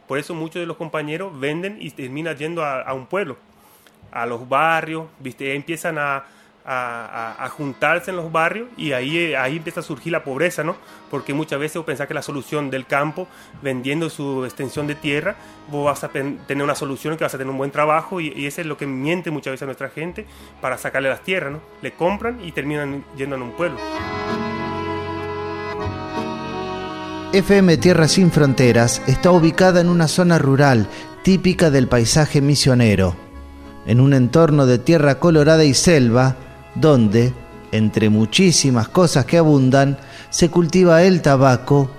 Por 0.08 0.18
eso 0.18 0.34
muchos 0.34 0.58
de 0.60 0.66
los 0.66 0.76
compañeros 0.78 1.38
venden 1.38 1.76
y 1.80 1.90
terminan 1.90 2.36
yendo 2.36 2.64
a, 2.64 2.92
un 2.94 3.06
pueblo, 3.06 3.36
a 4.10 4.26
los 4.26 4.48
barrios, 4.48 5.04
¿viste? 5.20 5.54
empiezan 5.54 5.98
a, 5.98 6.24
a- 6.64 7.36
a- 7.44 7.48
juntarse 7.50 8.10
en 8.10 8.16
los 8.16 8.32
barrios 8.32 8.68
y 8.76 8.92
ahí, 8.92 9.34
ahí 9.34 9.56
empieza 9.58 9.80
a 9.80 9.82
surgir 9.82 10.12
la 10.12 10.24
pobreza, 10.24 10.64
¿no? 10.64 10.76
Porque 11.10 11.32
muchas 11.34 11.58
veces 11.60 11.76
vos 11.76 11.86
pensás 11.86 12.06
que 12.08 12.14
la 12.14 12.22
solución 12.22 12.70
del 12.70 12.86
campo, 12.86 13.28
vendiendo 13.62 14.10
su 14.10 14.44
extensión 14.44 14.86
de 14.86 14.94
tierra, 14.94 15.36
vos 15.68 15.84
vas 15.86 16.04
a 16.04 16.08
tener 16.08 16.62
una 16.62 16.74
solución 16.74 17.16
que 17.16 17.24
vas 17.24 17.34
a 17.34 17.38
tener 17.38 17.50
un 17.50 17.58
buen 17.58 17.70
trabajo 17.70 18.20
y, 18.20 18.28
y 18.34 18.46
eso 18.46 18.60
es 18.62 18.66
lo 18.66 18.76
que 18.76 18.86
miente 18.86 19.30
muchas 19.30 19.52
veces 19.52 19.62
a 19.62 19.66
nuestra 19.66 19.88
gente 19.90 20.26
para 20.60 20.76
sacarle 20.78 21.08
las 21.10 21.20
tierras, 21.22 21.52
¿no? 21.52 21.60
Le 21.82 21.92
compran 21.92 22.38
y 22.44 22.52
terminan 22.52 23.04
yendo 23.16 23.36
a 23.36 23.38
un 23.38 23.52
pueblo. 23.52 23.78
FM 27.32 27.76
Tierra 27.76 28.08
Sin 28.08 28.30
Fronteras 28.30 29.02
está 29.06 29.30
ubicada 29.32 29.82
en 29.82 29.90
una 29.90 30.08
zona 30.08 30.38
rural 30.38 30.88
típica 31.22 31.70
del 31.70 31.86
paisaje 31.86 32.40
misionero, 32.40 33.16
en 33.86 34.00
un 34.00 34.14
entorno 34.14 34.64
de 34.64 34.78
tierra 34.78 35.18
colorada 35.18 35.62
y 35.64 35.74
selva, 35.74 36.36
donde, 36.74 37.34
entre 37.70 38.08
muchísimas 38.08 38.88
cosas 38.88 39.26
que 39.26 39.36
abundan, 39.36 39.98
se 40.30 40.48
cultiva 40.48 41.02
el 41.02 41.20
tabaco 41.20 41.90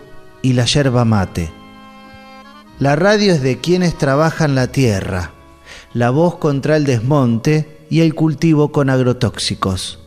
y 0.41 0.53
la 0.53 0.65
yerba 0.65 1.05
mate. 1.05 1.51
La 2.79 2.95
radio 2.95 3.31
es 3.31 3.43
de 3.43 3.59
quienes 3.59 3.95
trabajan 3.99 4.55
la 4.55 4.65
tierra, 4.71 5.33
la 5.93 6.09
voz 6.09 6.37
contra 6.37 6.75
el 6.75 6.85
desmonte 6.85 7.85
y 7.91 7.99
el 7.99 8.15
cultivo 8.15 8.71
con 8.71 8.89
agrotóxicos. 8.89 9.99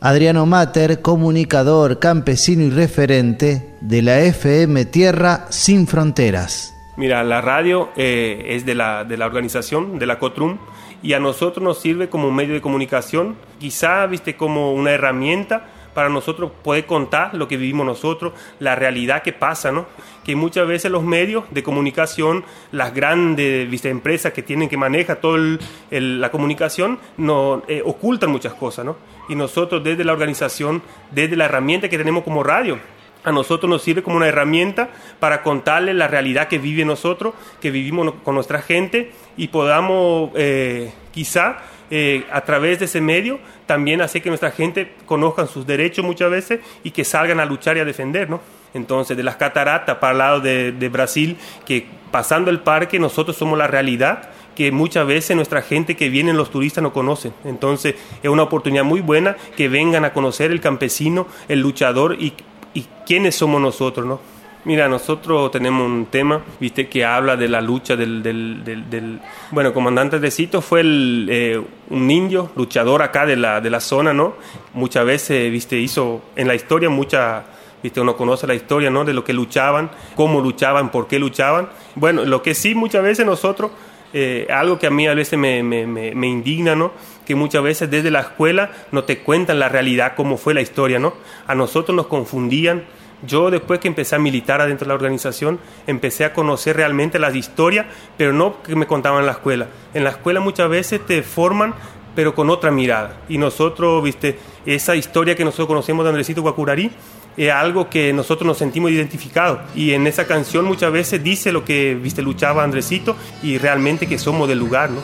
Adriano 0.00 0.46
Mater, 0.46 1.02
comunicador, 1.02 1.98
campesino 1.98 2.62
y 2.62 2.70
referente 2.70 3.74
de 3.80 4.02
la 4.02 4.20
FM 4.20 4.84
Tierra 4.84 5.46
Sin 5.50 5.88
Fronteras. 5.88 6.72
Mira, 6.96 7.24
la 7.24 7.40
radio 7.40 7.88
eh, 7.96 8.44
es 8.50 8.64
de 8.64 8.76
la, 8.76 9.02
de 9.02 9.16
la 9.16 9.26
organización, 9.26 9.98
de 9.98 10.06
la 10.06 10.20
COTRUM, 10.20 10.58
y 11.02 11.14
a 11.14 11.18
nosotros 11.18 11.64
nos 11.64 11.80
sirve 11.80 12.08
como 12.08 12.28
un 12.28 12.36
medio 12.36 12.54
de 12.54 12.60
comunicación, 12.60 13.34
quizá, 13.58 14.06
viste, 14.06 14.36
como 14.36 14.72
una 14.72 14.92
herramienta 14.92 15.66
para 15.98 16.10
nosotros 16.10 16.52
poder 16.62 16.86
contar 16.86 17.34
lo 17.34 17.48
que 17.48 17.56
vivimos 17.56 17.84
nosotros, 17.84 18.32
la 18.60 18.76
realidad 18.76 19.24
que 19.24 19.32
pasa, 19.32 19.72
¿no? 19.72 19.86
Que 20.24 20.36
muchas 20.36 20.68
veces 20.68 20.92
los 20.92 21.02
medios 21.02 21.42
de 21.50 21.64
comunicación, 21.64 22.44
las 22.70 22.94
grandes 22.94 23.68
¿viste? 23.68 23.88
empresas 23.88 24.32
que 24.32 24.44
tienen 24.44 24.68
que 24.68 24.76
manejar 24.76 25.16
toda 25.16 25.58
la 25.90 26.30
comunicación, 26.30 27.00
no, 27.16 27.64
eh, 27.66 27.82
ocultan 27.84 28.30
muchas 28.30 28.54
cosas, 28.54 28.84
¿no? 28.84 28.96
Y 29.28 29.34
nosotros 29.34 29.82
desde 29.82 30.04
la 30.04 30.12
organización, 30.12 30.82
desde 31.10 31.34
la 31.34 31.46
herramienta 31.46 31.88
que 31.88 31.98
tenemos 31.98 32.22
como 32.22 32.44
radio, 32.44 32.78
a 33.24 33.32
nosotros 33.32 33.68
nos 33.68 33.82
sirve 33.82 34.04
como 34.04 34.18
una 34.18 34.28
herramienta 34.28 34.90
para 35.18 35.42
contarle 35.42 35.94
la 35.94 36.06
realidad 36.06 36.46
que 36.46 36.58
vive 36.58 36.84
nosotros, 36.84 37.34
que 37.60 37.72
vivimos 37.72 38.14
con 38.22 38.36
nuestra 38.36 38.62
gente 38.62 39.10
y 39.36 39.48
podamos 39.48 40.30
eh, 40.36 40.92
quizá 41.10 41.58
eh, 41.90 42.26
a 42.30 42.42
través 42.42 42.78
de 42.78 42.84
ese 42.84 43.00
medio 43.00 43.38
también 43.66 44.00
hacer 44.00 44.22
que 44.22 44.28
nuestra 44.28 44.50
gente 44.50 44.92
conozcan 45.06 45.48
sus 45.48 45.66
derechos 45.66 46.04
muchas 46.04 46.30
veces 46.30 46.60
y 46.84 46.90
que 46.90 47.04
salgan 47.04 47.40
a 47.40 47.44
luchar 47.44 47.76
y 47.76 47.80
a 47.80 47.84
defender, 47.84 48.28
¿no? 48.28 48.40
Entonces, 48.74 49.16
de 49.16 49.22
las 49.22 49.36
cataratas 49.36 49.96
para 49.96 50.12
el 50.12 50.18
lado 50.18 50.40
de, 50.40 50.72
de 50.72 50.88
Brasil, 50.88 51.38
que 51.64 51.86
pasando 52.10 52.50
el 52.50 52.60
parque 52.60 52.98
nosotros 52.98 53.36
somos 53.36 53.58
la 53.58 53.66
realidad 53.66 54.30
que 54.58 54.72
muchas 54.72 55.06
veces 55.06 55.36
nuestra 55.36 55.62
gente 55.62 55.94
que 55.94 56.08
vienen 56.08 56.36
los 56.36 56.50
turistas 56.50 56.82
no 56.82 56.92
conocen. 56.92 57.32
Entonces 57.44 57.94
es 58.22 58.28
una 58.28 58.42
oportunidad 58.42 58.82
muy 58.82 59.00
buena 59.00 59.36
que 59.56 59.68
vengan 59.68 60.04
a 60.04 60.12
conocer 60.12 60.50
el 60.50 60.60
campesino, 60.60 61.28
el 61.48 61.60
luchador 61.60 62.16
y, 62.18 62.32
y 62.74 62.84
quiénes 63.06 63.36
somos 63.36 63.60
nosotros, 63.60 64.04
¿no? 64.04 64.37
Mira, 64.64 64.88
nosotros 64.88 65.50
tenemos 65.50 65.86
un 65.86 66.06
tema, 66.06 66.42
viste, 66.58 66.88
que 66.88 67.04
habla 67.04 67.36
de 67.36 67.48
la 67.48 67.60
lucha 67.60 67.96
del... 67.96 68.22
del, 68.22 68.64
del, 68.64 69.20
bueno, 69.50 69.72
comandante 69.72 70.18
de 70.18 70.30
Cito 70.30 70.60
fue 70.60 70.82
eh, 70.84 71.62
un 71.90 72.10
indio, 72.10 72.50
luchador 72.56 73.02
acá 73.02 73.24
de 73.24 73.36
la, 73.36 73.60
de 73.60 73.70
la 73.70 73.80
zona, 73.80 74.12
¿no? 74.12 74.34
Muchas 74.74 75.04
veces, 75.06 75.50
viste, 75.50 75.78
hizo 75.78 76.22
en 76.36 76.48
la 76.48 76.54
historia 76.54 76.90
mucha... 76.90 77.44
Viste, 77.80 78.00
uno 78.00 78.16
conoce 78.16 78.48
la 78.48 78.54
historia, 78.54 78.90
¿no? 78.90 79.04
De 79.04 79.14
lo 79.14 79.22
que 79.22 79.32
luchaban, 79.32 79.90
cómo 80.16 80.40
luchaban, 80.40 80.90
por 80.90 81.06
qué 81.06 81.20
luchaban. 81.20 81.68
Bueno, 81.94 82.24
lo 82.24 82.42
que 82.42 82.52
sí 82.54 82.74
muchas 82.74 83.04
veces 83.04 83.24
nosotros 83.24 83.70
eh, 84.12 84.46
algo 84.50 84.78
que 84.78 84.86
a 84.86 84.90
mí 84.90 85.06
a 85.06 85.12
veces 85.12 85.38
me, 85.38 85.62
me, 85.62 85.86
me, 85.86 86.14
me, 86.14 86.26
indigna, 86.26 86.74
¿no? 86.74 86.92
Que 87.26 87.34
muchas 87.34 87.62
veces 87.62 87.90
desde 87.90 88.10
la 88.10 88.20
escuela 88.20 88.70
no 88.90 89.04
te 89.04 89.18
cuentan 89.18 89.58
la 89.58 89.68
realidad, 89.68 90.14
cómo 90.16 90.38
fue 90.38 90.54
la 90.54 90.62
historia, 90.62 90.98
¿no? 90.98 91.14
A 91.46 91.54
nosotros 91.54 91.94
nos 91.94 92.06
confundían. 92.06 92.84
Yo 93.26 93.50
después 93.50 93.80
que 93.80 93.88
empecé 93.88 94.14
a 94.16 94.18
militar 94.18 94.60
adentro 94.60 94.84
de 94.84 94.88
la 94.88 94.94
organización, 94.94 95.58
empecé 95.86 96.24
a 96.24 96.32
conocer 96.32 96.76
realmente 96.76 97.18
las 97.18 97.34
historias, 97.34 97.86
pero 98.16 98.32
no 98.32 98.62
que 98.62 98.76
me 98.76 98.86
contaban 98.86 99.20
en 99.20 99.26
la 99.26 99.32
escuela. 99.32 99.66
En 99.94 100.04
la 100.04 100.10
escuela 100.10 100.40
muchas 100.40 100.68
veces 100.68 101.04
te 101.04 101.22
forman, 101.22 101.74
pero 102.14 102.34
con 102.34 102.50
otra 102.50 102.70
mirada. 102.70 103.16
Y 103.28 103.38
nosotros, 103.38 104.02
viste, 104.02 104.38
esa 104.66 104.94
historia 104.94 105.34
que 105.34 105.44
nosotros 105.44 105.68
conocemos 105.68 106.04
de 106.04 106.10
Andresito 106.10 106.42
Guacurarí, 106.42 106.90
es 107.36 107.52
algo 107.52 107.88
que 107.88 108.12
nosotros 108.12 108.46
nos 108.46 108.58
sentimos 108.58 108.90
identificados. 108.90 109.60
Y 109.74 109.92
en 109.92 110.06
esa 110.06 110.26
canción 110.26 110.64
muchas 110.64 110.92
veces 110.92 111.22
dice 111.22 111.52
lo 111.52 111.64
que 111.64 111.94
viste 111.94 112.20
luchaba 112.20 112.64
Andresito 112.64 113.16
y 113.42 113.58
realmente 113.58 114.08
que 114.08 114.18
somos 114.18 114.48
del 114.48 114.58
lugar, 114.58 114.90
¿no? 114.90 115.02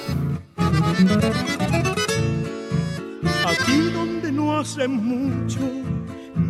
Aquí 3.46 3.90
donde 3.92 4.32
no 4.32 4.58
hace 4.58 4.88
mucho 4.88 5.83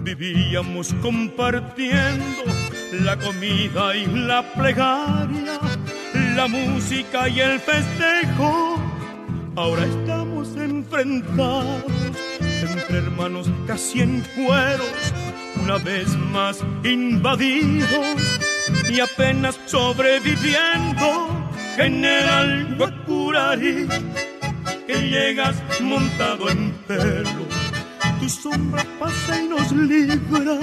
vivíamos 0.04 0.94
compartiendo 1.00 2.44
la 2.92 3.16
comida 3.16 3.96
y 3.96 4.06
la 4.06 4.42
plegaria, 4.52 5.58
la 6.36 6.46
música 6.46 7.28
y 7.28 7.40
el 7.40 7.58
festejo. 7.58 8.76
Ahora 9.56 9.86
estamos 9.86 10.54
enfrentados 10.56 11.84
entre 12.40 12.98
hermanos 12.98 13.48
casi 13.66 14.02
en 14.02 14.22
cueros 14.36 15.14
una 15.62 15.78
vez 15.78 16.08
más 16.30 16.62
invadidos 16.84 18.40
y 18.90 19.00
apenas 19.00 19.58
sobreviviendo. 19.66 21.30
General 21.76 22.76
Guacurari, 22.76 23.88
que 24.86 24.94
llegas 24.94 25.56
montado 25.80 26.48
en 26.50 26.70
pelo, 26.86 27.43
tu 28.24 28.30
sombra 28.30 28.86
pasa 28.98 29.42
y 29.42 29.48
nos 29.48 29.70
libra 29.72 30.58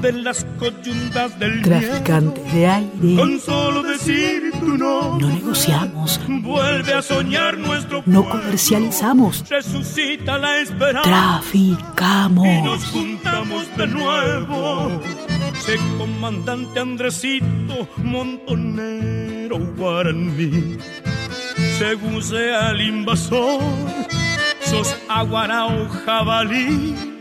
de 0.00 0.12
las 0.12 0.46
coyuntas 0.58 1.38
del 1.38 1.60
Traficantes 1.60 2.52
de 2.54 2.66
aire. 2.66 3.16
Con 3.16 3.38
solo 3.38 3.82
decir 3.82 4.50
tu 4.60 4.78
nombre. 4.78 5.26
No 5.26 5.34
negociamos. 5.34 6.18
Vuelve 6.26 6.94
a 6.94 7.02
soñar 7.02 7.58
nuestro 7.58 8.02
No 8.06 8.26
comercializamos. 8.26 9.44
Resucita 9.48 10.38
la 10.38 10.58
esperanza. 10.58 11.02
Traficamos. 11.02 12.46
Y 12.46 12.62
nos 12.62 12.84
juntamos 12.86 13.76
de 13.76 13.86
nuevo. 13.88 15.02
Sé 15.58 15.76
comandante 15.98 16.80
Andresito, 16.80 17.88
montonero 17.98 19.58
guaraní. 19.76 20.78
Según 21.78 22.22
sea 22.22 22.70
el 22.70 22.80
invasor, 22.80 23.60
sos 24.70 24.88
aguarao 25.08 25.88
jabalí 26.04 27.16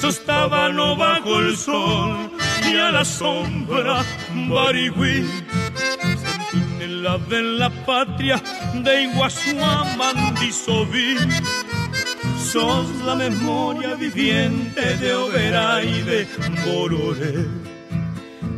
sos 0.00 0.24
tábano 0.24 0.96
bajo 0.96 1.40
el 1.40 1.56
sol 1.56 2.30
y 2.70 2.76
a 2.76 2.90
la 2.90 3.04
sombra 3.04 4.04
barigüí. 4.48 5.26
Centinela 6.22 7.18
de 7.30 7.42
la 7.60 7.70
patria 7.84 8.42
de 8.74 9.02
Iguazú 9.04 9.56
a 9.62 9.84
Mandisoví. 9.98 11.16
Sos 12.52 12.88
la 13.04 13.14
memoria 13.14 13.94
viviente 13.94 14.96
de 14.96 15.14
Oberá 15.14 15.82
y 15.82 16.00
de 16.02 16.26
Bororé. 16.64 17.46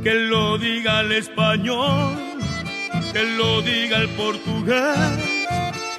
Que 0.02 0.14
lo 0.14 0.58
diga 0.58 1.00
el 1.00 1.12
español, 1.12 2.16
que 3.12 3.22
lo 3.38 3.62
diga 3.62 3.98
el 3.98 4.08
portugués 4.10 5.31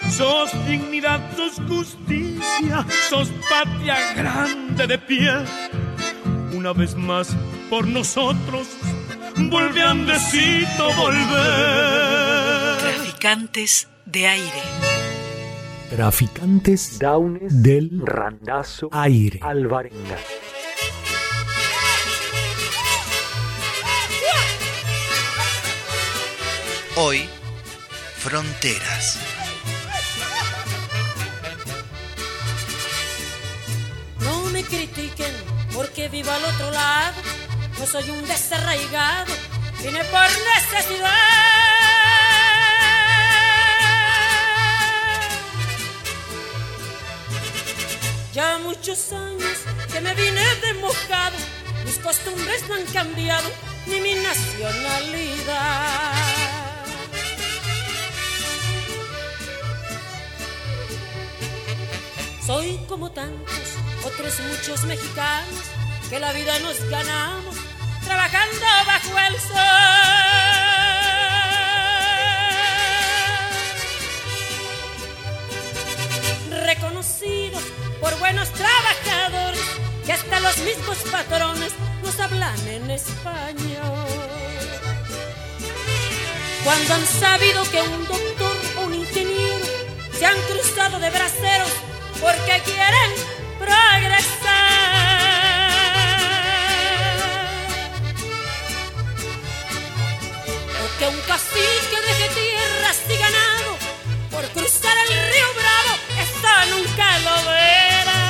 sos 0.10 0.52
dignidad, 0.68 1.20
sos 1.36 1.62
justicia, 1.68 2.86
sos 3.10 3.30
patria 3.50 4.13
grande 4.16 4.88
de 4.88 4.98
pie. 4.98 5.32
Una 6.54 6.74
vez 6.74 6.96
más 6.96 7.36
por 7.70 7.88
nosotros, 7.88 8.68
vuelve 9.38 9.82
Andesito, 9.82 10.94
volver. 10.96 12.78
Traficantes 12.80 13.88
de 14.06 14.28
aire. 14.28 14.62
Traficantes 15.89 16.98
Downes 17.00 17.62
del 17.62 18.02
Randazo 18.04 18.89
Aire. 18.92 19.39
Alvarenga. 19.42 20.18
Hoy, 26.96 27.28
Fronteras. 28.18 29.20
Critiquen 34.63 35.32
porque 35.73 36.10
vivo 36.10 36.32
al 36.32 36.45
otro 36.45 36.71
lado. 36.71 37.21
No 37.80 37.86
soy 37.86 38.10
un 38.10 38.26
desarraigado, 38.28 39.34
vine 39.82 40.04
por 40.06 40.21
necesidad. 40.21 41.43
Ya 48.34 48.58
muchos 48.60 49.13
años 49.13 49.60
que 49.91 50.02
me 50.02 50.13
vine 50.15 50.56
de 50.56 50.73
mojado, 50.76 51.38
mis 51.86 51.99
costumbres 51.99 52.67
no 52.67 52.76
han 52.76 52.86
cambiado, 52.88 53.49
ni 53.86 54.02
mi 54.02 54.15
nacionalidad. 54.15 56.43
Soy 62.45 62.78
como 62.89 63.10
tantos 63.12 63.72
otros 64.06 64.39
muchos 64.39 64.84
mexicanos 64.84 65.63
que 66.10 66.20
la 66.20 66.34
vida 66.34 66.60
nos 66.60 66.78
ganamos 66.89 67.56
trabajando 68.04 68.66
bajo 68.86 69.20
el 69.28 69.39
sol. 69.39 69.56
Reconocidos 76.66 77.63
por 78.02 78.18
buenos 78.20 78.50
trabajadores 78.52 79.62
que 80.06 80.13
hasta 80.13 80.39
los 80.42 80.58
mismos 80.60 80.98
patrones 81.12 81.72
nos 82.04 82.20
hablan 82.20 82.68
en 82.68 82.92
español. 82.92 84.08
Cuando 86.63 86.94
han 86.94 87.06
sabido 87.06 87.63
que 87.72 87.82
un 87.82 88.08
doctor 88.08 88.58
o 88.78 88.82
un 88.86 88.94
ingeniero 88.96 89.66
se 90.18 90.26
han 90.26 90.39
cruzado 90.44 91.00
de 91.00 91.10
braceros 91.10 91.72
porque 92.22 92.62
quieren 92.66 93.42
progresar. 93.63 94.84
Un 101.04 101.19
cacique 101.28 101.97
deje 102.08 102.30
tierras 102.34 102.99
y 103.10 103.17
ganado 103.17 103.71
por 104.32 104.43
cruzar 104.52 104.95
el 105.06 105.12
río 105.34 105.47
Bravo, 105.60 105.93
esto 106.26 106.52
nunca 106.73 107.19
lo 107.19 107.36
verá. 107.49 108.21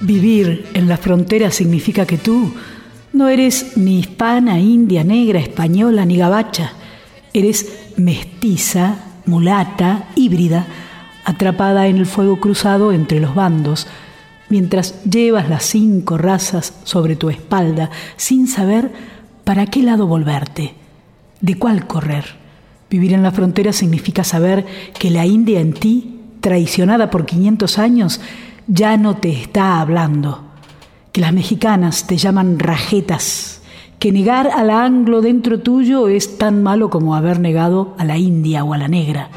Vivir 0.00 0.66
en 0.74 0.88
la 0.88 0.98
frontera 0.98 1.50
significa 1.50 2.04
que 2.04 2.18
tú 2.18 2.54
no 3.22 3.28
eres 3.28 3.76
ni 3.76 4.00
hispana, 4.00 4.58
india, 4.58 5.04
negra, 5.04 5.38
española 5.38 6.04
ni 6.04 6.16
gabacha. 6.16 6.72
Eres 7.32 7.92
mestiza, 7.96 8.96
mulata, 9.26 10.08
híbrida, 10.16 10.66
atrapada 11.24 11.86
en 11.86 11.98
el 11.98 12.06
fuego 12.06 12.40
cruzado 12.40 12.90
entre 12.90 13.20
los 13.20 13.36
bandos, 13.36 13.86
mientras 14.48 15.04
llevas 15.04 15.48
las 15.48 15.62
cinco 15.66 16.18
razas 16.18 16.74
sobre 16.82 17.14
tu 17.14 17.30
espalda 17.30 17.90
sin 18.16 18.48
saber 18.48 18.90
para 19.44 19.66
qué 19.66 19.84
lado 19.84 20.08
volverte, 20.08 20.74
de 21.40 21.54
cuál 21.54 21.86
correr. 21.86 22.24
Vivir 22.90 23.12
en 23.12 23.22
la 23.22 23.30
frontera 23.30 23.72
significa 23.72 24.24
saber 24.24 24.66
que 24.98 25.10
la 25.10 25.26
India 25.26 25.60
en 25.60 25.74
ti, 25.74 26.18
traicionada 26.40 27.08
por 27.08 27.24
500 27.24 27.78
años, 27.78 28.20
ya 28.66 28.96
no 28.96 29.18
te 29.18 29.30
está 29.30 29.80
hablando, 29.80 30.41
que 31.12 31.20
las 31.20 31.34
mexicanas 31.34 32.06
te 32.06 32.16
llaman 32.16 32.58
rajetas, 32.58 33.60
que 33.98 34.10
negar 34.10 34.48
a 34.48 34.64
la 34.64 34.82
anglo 34.82 35.20
dentro 35.20 35.60
tuyo 35.60 36.08
es 36.08 36.38
tan 36.38 36.62
malo 36.62 36.88
como 36.88 37.14
haber 37.14 37.38
negado 37.38 37.94
a 37.98 38.04
la 38.04 38.16
india 38.16 38.64
o 38.64 38.72
a 38.72 38.78
la 38.78 38.88
negra. 38.88 39.28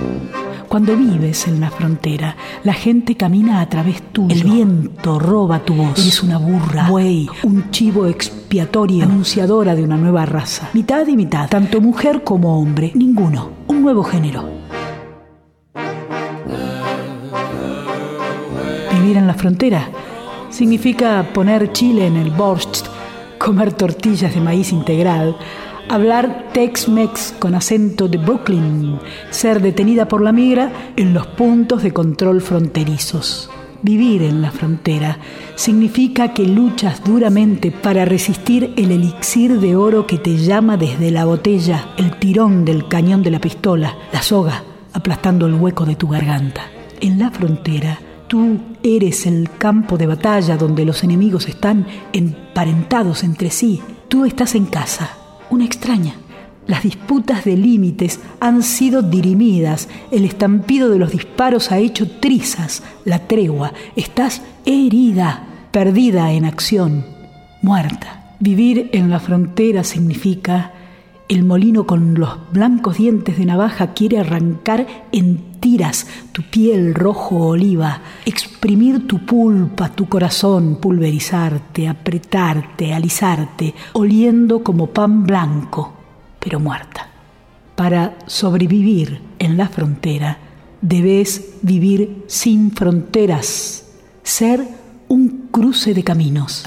Cuando 0.70 0.96
vives 0.96 1.48
en 1.48 1.60
la 1.60 1.70
frontera, 1.70 2.38
la 2.64 2.74
gente 2.74 3.16
camina 3.16 3.60
a 3.60 3.70
través 3.70 4.02
tuyo. 4.02 4.34
El 4.34 4.44
viento 4.44 5.20
roba 5.20 5.60
tu 5.60 5.76
voz. 5.76 6.00
Eres 6.00 6.24
una 6.24 6.38
burra, 6.38 6.90
buey, 6.90 7.28
un 7.44 7.70
chivo 7.72 8.08
expiatorio, 8.08 9.04
anunciadora 9.04 9.76
de 9.76 9.84
una 9.84 9.98
nueva 9.98 10.26
raza. 10.26 10.70
Mitad 10.74 11.06
y 11.08 11.16
mitad, 11.16 11.50
tanto 11.50 11.82
mujer 11.82 12.24
como 12.24 12.60
hombre, 12.60 12.92
ninguno. 12.96 13.50
Un 13.68 13.82
nuevo 13.82 14.04
género. 14.04 14.50
Vivir 18.94 19.18
en 19.18 19.28
la 19.28 19.34
frontera 19.34 19.90
significa 20.56 21.34
poner 21.34 21.74
chile 21.74 22.08
en 22.08 22.16
el 22.16 22.32
borscht, 22.32 22.86
comer 23.38 23.74
tortillas 23.74 24.34
de 24.34 24.40
maíz 24.40 24.72
integral, 24.72 25.36
hablar 25.90 26.50
Tex-Mex 26.54 27.36
con 27.40 27.56
acento 27.56 28.08
de 28.08 28.18
Brooklyn, 28.18 28.98
ser 29.32 29.62
detenida 29.62 30.08
por 30.08 30.22
la 30.22 30.32
migra 30.32 30.72
en 30.96 31.14
los 31.14 31.28
puntos 31.28 31.84
de 31.84 31.92
control 31.92 32.42
fronterizos. 32.42 33.50
Vivir 33.82 34.24
en 34.24 34.42
la 34.42 34.50
frontera 34.52 35.20
significa 35.56 36.34
que 36.34 36.48
luchas 36.48 37.04
duramente 37.04 37.72
para 37.72 38.06
resistir 38.06 38.74
el 38.78 38.92
elixir 38.92 39.60
de 39.60 39.76
oro 39.76 40.08
que 40.08 40.18
te 40.18 40.38
llama 40.38 40.78
desde 40.78 41.12
la 41.12 41.26
botella, 41.26 41.90
el 41.98 42.18
tirón 42.18 42.64
del 42.64 42.88
cañón 42.88 43.24
de 43.24 43.32
la 43.32 43.40
pistola, 43.40 43.94
la 44.14 44.22
soga 44.22 44.64
aplastando 44.94 45.46
el 45.46 45.56
hueco 45.56 45.86
de 45.86 45.98
tu 45.98 46.08
garganta. 46.08 46.62
En 47.02 47.20
la 47.20 47.30
frontera, 47.30 48.00
tú 48.28 48.58
eres 48.84 49.26
el 49.26 49.50
campo 49.58 49.98
de 49.98 50.08
batalla 50.08 50.58
donde 50.58 50.86
los 50.86 51.04
enemigos 51.04 51.48
están 51.48 51.86
emparentados 52.14 53.24
entre 53.24 53.50
sí. 53.50 53.82
Tú 54.08 54.26
estás 54.26 54.56
en 54.56 54.66
casa, 54.66 55.18
una 55.50 55.66
extraña. 55.66 56.16
Las 56.68 56.84
disputas 56.84 57.46
de 57.46 57.58
límites 57.58 58.20
han 58.40 58.64
sido 58.64 59.04
dirimidas, 59.04 59.88
el 60.10 60.26
estampido 60.26 60.90
de 60.90 60.98
los 60.98 61.12
disparos 61.12 61.72
ha 61.72 61.78
hecho 61.78 62.10
trizas, 62.20 62.82
la 63.04 63.28
tregua. 63.28 63.74
Estás 63.96 64.42
herida, 64.66 65.44
perdida 65.72 66.32
en 66.32 66.46
acción, 66.46 67.06
muerta. 67.62 68.36
Vivir 68.40 68.90
en 68.94 69.12
la 69.12 69.20
frontera 69.20 69.84
significa 69.84 70.74
el 71.28 71.44
molino 71.44 71.88
con 71.88 72.14
los 72.16 72.30
blancos 72.52 72.98
dientes 72.98 73.38
de 73.38 73.46
navaja 73.46 73.94
quiere 73.94 74.20
arrancar 74.20 74.86
en 75.12 75.60
tiras 75.60 76.06
tu 76.32 76.44
piel 76.44 76.94
rojo 76.94 77.48
oliva, 77.48 78.02
exprimir 78.26 79.08
tu 79.08 79.26
pulpa, 79.26 79.90
tu 79.90 80.08
corazón, 80.08 80.78
pulverizarte, 80.80 81.88
apretarte, 81.88 82.94
alisarte, 82.94 83.74
oliendo 83.94 84.64
como 84.64 84.88
pan 84.88 85.24
blanco, 85.24 85.94
pero 86.40 86.60
muerta. 86.60 87.10
Para 87.76 88.18
sobrevivir 88.28 89.22
en 89.40 89.58
la 89.58 89.68
frontera, 89.68 90.38
debes 90.82 91.56
vivir 91.64 92.24
sin 92.28 92.72
fronteras, 92.72 93.86
ser 94.22 94.64
un 95.08 95.48
cruce 95.52 95.96
de 95.96 96.04
caminos. 96.04 96.64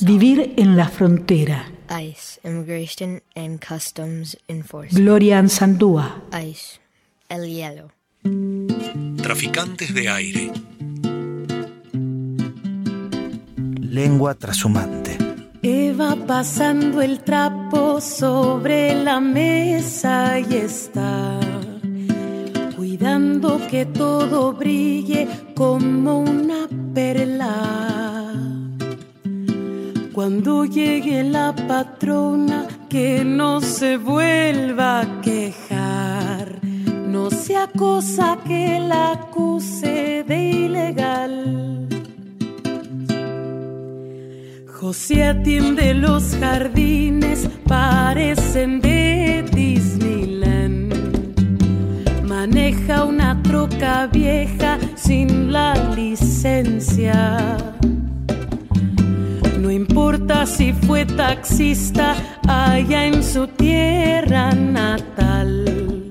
Vivir 0.00 0.54
en 0.56 0.76
la 0.76 0.88
frontera. 0.88 1.70
Ice, 2.00 2.40
immigration 2.44 3.22
and 3.34 3.58
customs 3.60 4.36
enforcement. 4.48 5.04
Gloria 5.04 5.38
Ansandúa. 5.38 6.22
Ice, 6.42 6.80
el 7.28 7.46
hielo. 7.46 7.90
Traficantes 9.22 9.92
de 9.94 10.08
aire. 10.08 10.52
Lengua 13.80 14.34
trashumante. 14.34 15.18
Eva 15.62 16.16
pasando 16.26 17.00
el 17.00 17.20
trapo 17.20 18.00
sobre 18.00 18.94
la 19.02 19.18
mesa 19.20 20.38
y 20.38 20.56
está 20.56 21.40
cuidando 22.76 23.60
que 23.70 23.86
todo 23.86 24.52
brille 24.52 25.26
como 25.54 26.20
una 26.20 26.68
perla. 26.94 28.23
Cuando 30.14 30.64
llegue 30.64 31.24
la 31.24 31.52
patrona, 31.52 32.68
que 32.88 33.24
no 33.24 33.60
se 33.60 33.96
vuelva 33.96 35.00
a 35.00 35.20
quejar, 35.20 36.60
no 37.08 37.32
sea 37.32 37.66
cosa 37.66 38.38
que 38.46 38.78
la 38.78 39.10
acuse 39.10 40.22
de 40.22 40.50
ilegal. 40.50 41.88
José 44.68 45.24
atiende 45.24 45.94
los 45.94 46.36
jardines, 46.36 47.50
parecen 47.66 48.80
de 48.80 49.44
Disneyland. 49.52 50.94
Maneja 52.22 53.02
una 53.02 53.42
troca 53.42 54.06
vieja 54.06 54.78
sin 54.94 55.50
la 55.50 55.74
licencia. 55.96 57.56
No 59.64 59.70
importa 59.70 60.44
si 60.44 60.74
fue 60.74 61.06
taxista 61.06 62.14
allá 62.46 63.06
en 63.06 63.22
su 63.22 63.46
tierra 63.46 64.52
natal. 64.52 66.04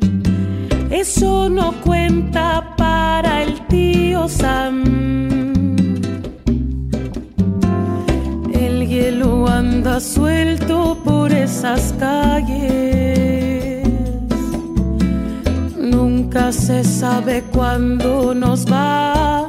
Eso 0.89 1.47
no 1.49 1.71
cuenta 1.83 2.73
para 2.75 3.43
el 3.43 3.61
tío 3.67 4.27
Sam. 4.27 5.75
El 8.55 8.87
hielo 8.87 9.47
anda 9.47 9.99
suelto 9.99 10.97
por 11.05 11.31
esas 11.31 11.93
calles. 11.99 13.87
Nunca 15.77 16.51
se 16.51 16.83
sabe 16.83 17.43
cuándo 17.51 18.33
nos 18.33 18.65
va 18.65 19.42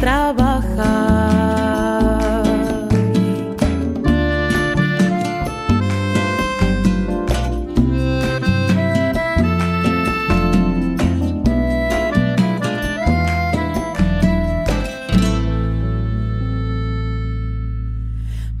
trabajar. 0.00 1.60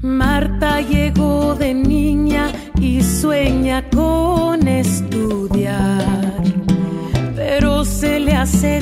Marta 0.02 0.80
llegó 0.82 1.54
de 1.54 1.72
niña 1.74 2.52
y 2.78 3.02
sueña 3.02 3.88
con 3.90 4.68
estudiar, 4.68 6.42
pero 7.34 7.84
se 7.84 8.20
le 8.20 8.34
hace 8.34 8.80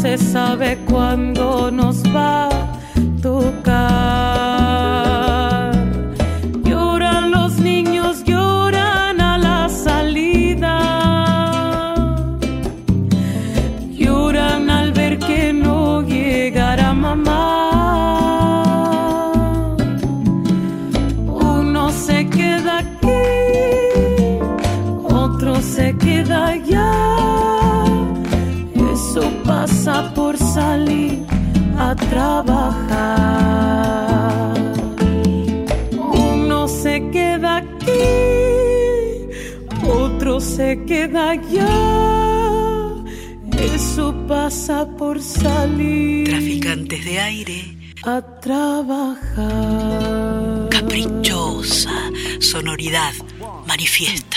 se 0.00 0.18
sabe 0.18 0.78
cuándo 0.88 1.70
nos 1.70 2.02
va 2.14 2.55
queda. 41.08 41.34
Eso 43.74 44.14
pasa 44.26 44.86
por 44.98 45.20
salir. 45.20 46.28
Traficantes 46.28 47.04
de 47.04 47.18
aire. 47.18 47.76
A 48.04 48.20
trabajar. 48.40 49.48
Caprichosa. 50.70 52.10
Sonoridad. 52.40 53.12
Manifiesta. 53.66 54.35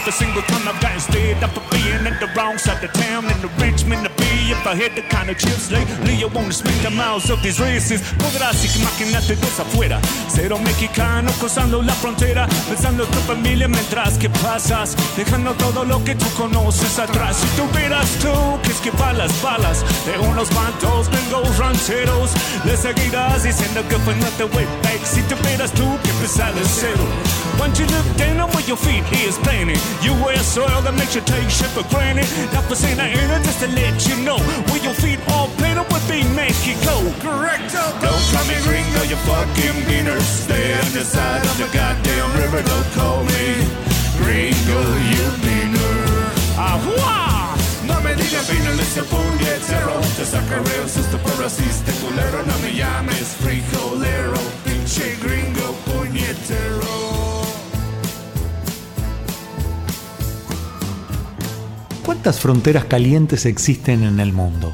Every 0.00 0.12
single 0.12 0.42
time 0.42 0.68
I've 0.68 0.80
gotten 0.80 1.00
stayed 1.00 1.42
up 1.42 1.50
for 1.50 1.64
being 1.74 2.06
at 2.06 2.20
the 2.20 2.28
wrong 2.36 2.58
side 2.58 2.82
of 2.84 2.92
town 2.92 3.24
in 3.26 3.38
the 3.42 3.50
Richmond 3.58 4.06
to 4.06 4.12
be 4.22 4.54
if 4.54 4.57
I 4.68 4.74
had 4.74 4.94
the 4.94 5.00
kind 5.00 5.30
of 5.30 5.38
chips 5.38 5.70
lately. 5.72 6.14
You 6.14 6.28
wanna 6.28 6.52
spend 6.52 6.78
the 6.84 6.90
miles 6.90 7.30
of 7.30 7.42
these 7.42 7.58
races. 7.58 8.02
Podrás 8.18 8.62
imaginarte 8.76 9.34
desde 9.36 9.62
afuera. 9.62 9.98
Cero 10.28 10.58
mexicano 10.58 11.32
cruzando 11.40 11.80
la 11.80 11.94
frontera 11.94 12.46
pensando 12.68 13.04
en 13.04 13.10
tu 13.10 13.18
familia 13.20 13.66
mientras 13.66 14.18
que 14.18 14.28
pasas 14.28 14.94
dejando 15.16 15.54
todo 15.54 15.86
lo 15.86 16.04
que 16.04 16.14
tú 16.14 16.26
conoces 16.36 16.98
atrás. 16.98 17.38
Si 17.38 17.46
tuvieras 17.56 18.10
tú 18.20 18.60
que 18.62 18.70
esquivar 18.70 19.14
las 19.14 19.32
balas 19.40 19.82
de 20.04 20.18
unos 20.18 20.50
bandos 20.54 21.08
gringos 21.08 21.56
rancheros 21.56 22.32
le 22.66 22.76
seguirás 22.76 23.44
diciendo 23.44 23.82
que 23.88 23.96
fue 24.00 24.14
not 24.16 24.36
the 24.36 24.44
way 24.54 24.66
back 24.82 25.00
si 25.02 25.22
tuvieras 25.22 25.72
tú 25.72 25.98
que 26.02 26.10
empezar 26.10 26.52
de 26.54 26.64
cero. 26.64 27.04
Once 27.58 27.80
you 27.80 27.86
look 27.86 28.06
down 28.18 28.40
on 28.40 28.50
where 28.50 28.66
your 28.66 28.76
feet 28.76 29.02
is 29.12 29.38
planted 29.38 29.80
you 30.02 30.12
wear 30.22 30.38
soil 30.38 30.82
that 30.82 30.92
makes 30.92 31.14
you 31.14 31.22
take 31.22 31.48
shit 31.48 31.70
for 31.70 31.84
granted. 31.88 32.26
La 32.52 32.60
cocina 32.68 33.08
era 33.08 33.40
just 33.42 33.60
to 33.60 33.66
let 33.68 34.06
you 34.06 34.16
know 34.24 34.38
where 34.68 34.82
your 34.82 34.94
feet 34.94 35.20
all 35.32 35.48
planted 35.58 35.86
would 35.92 36.06
be 36.08 36.22
Mexico 36.34 36.94
Correcto. 37.22 37.82
Don't 38.02 38.24
call 38.32 38.46
me 38.50 38.56
gringo, 38.66 39.02
you 39.10 39.16
fucking 39.28 39.78
beaner. 39.86 40.20
Stay 40.20 40.74
on 40.74 40.90
the 40.92 41.04
side 41.04 41.44
of 41.44 41.56
the 41.58 41.68
goddamn 41.72 42.30
river 42.40 42.62
Don't 42.62 42.90
call 42.98 43.24
me 43.24 43.46
gringo, 44.18 44.80
you 45.12 45.26
beaner 45.44 45.98
Ahua! 46.56 47.56
No 47.86 48.00
me 48.00 48.14
digas 48.14 48.48
ese 48.48 49.02
puñetero 49.02 50.00
Te 50.16 50.24
sacaré 50.24 50.80
un 50.82 50.88
susto 50.88 51.18
por 51.18 51.38
racista 51.40 51.92
culero. 52.00 52.42
No 52.46 52.58
me 52.58 52.74
llames 52.74 53.36
frijolero 53.40 54.38
Pinche 54.64 55.16
gringo 55.22 55.74
puñetero 55.86 57.07
¿Cuántas 62.08 62.40
fronteras 62.40 62.86
calientes 62.86 63.44
existen 63.44 64.02
en 64.02 64.18
el 64.18 64.32
mundo? 64.32 64.72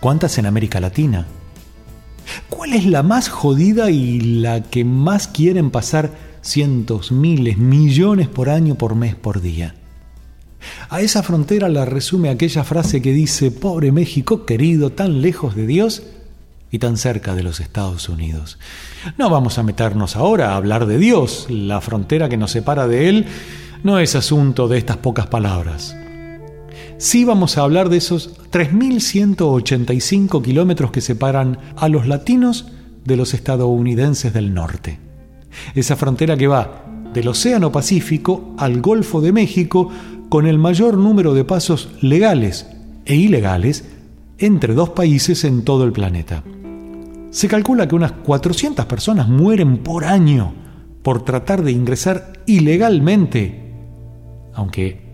¿Cuántas 0.00 0.36
en 0.36 0.44
América 0.44 0.80
Latina? 0.80 1.26
¿Cuál 2.50 2.74
es 2.74 2.84
la 2.84 3.02
más 3.02 3.30
jodida 3.30 3.90
y 3.90 4.20
la 4.20 4.62
que 4.62 4.84
más 4.84 5.28
quieren 5.28 5.70
pasar 5.70 6.10
cientos, 6.42 7.10
miles, 7.10 7.56
millones 7.56 8.28
por 8.28 8.50
año, 8.50 8.74
por 8.74 8.94
mes, 8.94 9.14
por 9.14 9.40
día? 9.40 9.76
A 10.90 11.00
esa 11.00 11.22
frontera 11.22 11.70
la 11.70 11.86
resume 11.86 12.28
aquella 12.28 12.64
frase 12.64 13.00
que 13.00 13.14
dice, 13.14 13.50
pobre 13.50 13.90
México 13.90 14.44
querido, 14.44 14.92
tan 14.92 15.22
lejos 15.22 15.56
de 15.56 15.66
Dios 15.66 16.02
y 16.70 16.80
tan 16.80 16.98
cerca 16.98 17.34
de 17.34 17.44
los 17.44 17.60
Estados 17.60 18.10
Unidos. 18.10 18.58
No 19.16 19.30
vamos 19.30 19.56
a 19.56 19.62
meternos 19.62 20.16
ahora 20.16 20.50
a 20.50 20.56
hablar 20.56 20.84
de 20.84 20.98
Dios, 20.98 21.46
la 21.48 21.80
frontera 21.80 22.28
que 22.28 22.36
nos 22.36 22.50
separa 22.50 22.86
de 22.86 23.08
Él 23.08 23.26
no 23.82 23.98
es 23.98 24.14
asunto 24.14 24.68
de 24.68 24.76
estas 24.76 24.98
pocas 24.98 25.28
palabras. 25.28 25.96
Sí 26.98 27.26
vamos 27.26 27.58
a 27.58 27.62
hablar 27.62 27.90
de 27.90 27.98
esos 27.98 28.40
3.185 28.50 30.42
kilómetros 30.42 30.90
que 30.90 31.02
separan 31.02 31.58
a 31.76 31.90
los 31.90 32.06
latinos 32.06 32.72
de 33.04 33.16
los 33.16 33.34
estadounidenses 33.34 34.32
del 34.32 34.54
norte. 34.54 34.98
Esa 35.74 35.96
frontera 35.96 36.38
que 36.38 36.46
va 36.46 36.84
del 37.12 37.28
Océano 37.28 37.70
Pacífico 37.70 38.54
al 38.56 38.80
Golfo 38.80 39.20
de 39.20 39.32
México 39.32 39.90
con 40.30 40.46
el 40.46 40.58
mayor 40.58 40.96
número 40.96 41.34
de 41.34 41.44
pasos 41.44 41.90
legales 42.00 42.66
e 43.04 43.14
ilegales 43.14 43.84
entre 44.38 44.72
dos 44.72 44.90
países 44.90 45.44
en 45.44 45.64
todo 45.64 45.84
el 45.84 45.92
planeta. 45.92 46.44
Se 47.30 47.46
calcula 47.46 47.86
que 47.86 47.94
unas 47.94 48.12
400 48.12 48.86
personas 48.86 49.28
mueren 49.28 49.78
por 49.78 50.04
año 50.04 50.54
por 51.02 51.24
tratar 51.24 51.62
de 51.62 51.72
ingresar 51.72 52.32
ilegalmente, 52.46 53.74
aunque 54.54 55.05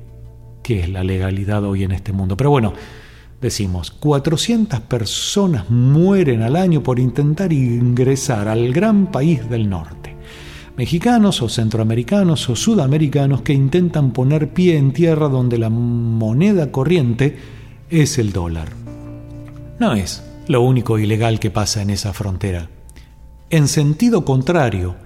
¿qué 0.62 0.80
es 0.80 0.88
la 0.88 1.04
legalidad 1.04 1.64
hoy 1.64 1.84
en 1.84 1.92
este 1.92 2.12
mundo? 2.12 2.36
Pero 2.36 2.50
bueno, 2.50 2.72
decimos, 3.40 3.90
400 3.90 4.80
personas 4.80 5.68
mueren 5.70 6.42
al 6.42 6.56
año 6.56 6.82
por 6.82 6.98
intentar 6.98 7.52
ingresar 7.52 8.48
al 8.48 8.72
gran 8.72 9.10
país 9.10 9.48
del 9.50 9.68
norte. 9.68 10.16
Mexicanos 10.76 11.42
o 11.42 11.48
centroamericanos 11.48 12.48
o 12.48 12.56
sudamericanos 12.56 13.42
que 13.42 13.52
intentan 13.52 14.12
poner 14.12 14.54
pie 14.54 14.78
en 14.78 14.92
tierra 14.92 15.28
donde 15.28 15.58
la 15.58 15.68
moneda 15.68 16.72
corriente 16.72 17.36
es 17.90 18.18
el 18.18 18.32
dólar. 18.32 18.68
No 19.78 19.92
es 19.92 20.24
lo 20.48 20.62
único 20.62 20.98
ilegal 20.98 21.40
que 21.40 21.50
pasa 21.50 21.82
en 21.82 21.90
esa 21.90 22.12
frontera. 22.12 22.68
En 23.50 23.68
sentido 23.68 24.24
contrario, 24.24 24.96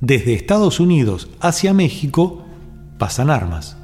desde 0.00 0.34
Estados 0.34 0.78
Unidos 0.78 1.30
hacia 1.40 1.72
México 1.72 2.44
pasan 2.98 3.30
armas. 3.30 3.78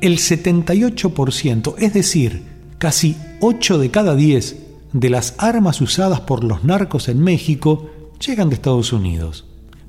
El 0.00 0.16
78%, 0.16 1.74
es 1.78 1.92
decir, 1.92 2.42
casi 2.78 3.16
8 3.40 3.78
de 3.78 3.90
cada 3.90 4.16
10 4.16 4.56
de 4.94 5.10
las 5.10 5.34
armas 5.36 5.80
usadas 5.82 6.20
por 6.20 6.42
los 6.42 6.64
narcos 6.64 7.08
en 7.08 7.20
México 7.20 7.90
llegan 8.18 8.48
de 8.48 8.54
Estados 8.54 8.94
Unidos. 8.94 9.44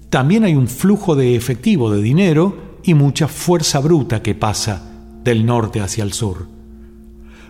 También 0.10 0.44
hay 0.44 0.56
un 0.56 0.68
flujo 0.68 1.16
de 1.16 1.36
efectivo 1.38 1.90
de 1.92 2.02
dinero 2.02 2.78
y 2.84 2.94
mucha 2.94 3.30
fuerza 3.30 3.80
bruta 3.80 4.22
que 4.22 4.36
pasa 4.36 4.84
del 5.24 5.46
norte 5.46 5.80
hacia 5.80 6.04
el 6.04 6.12
sur. 6.12 6.48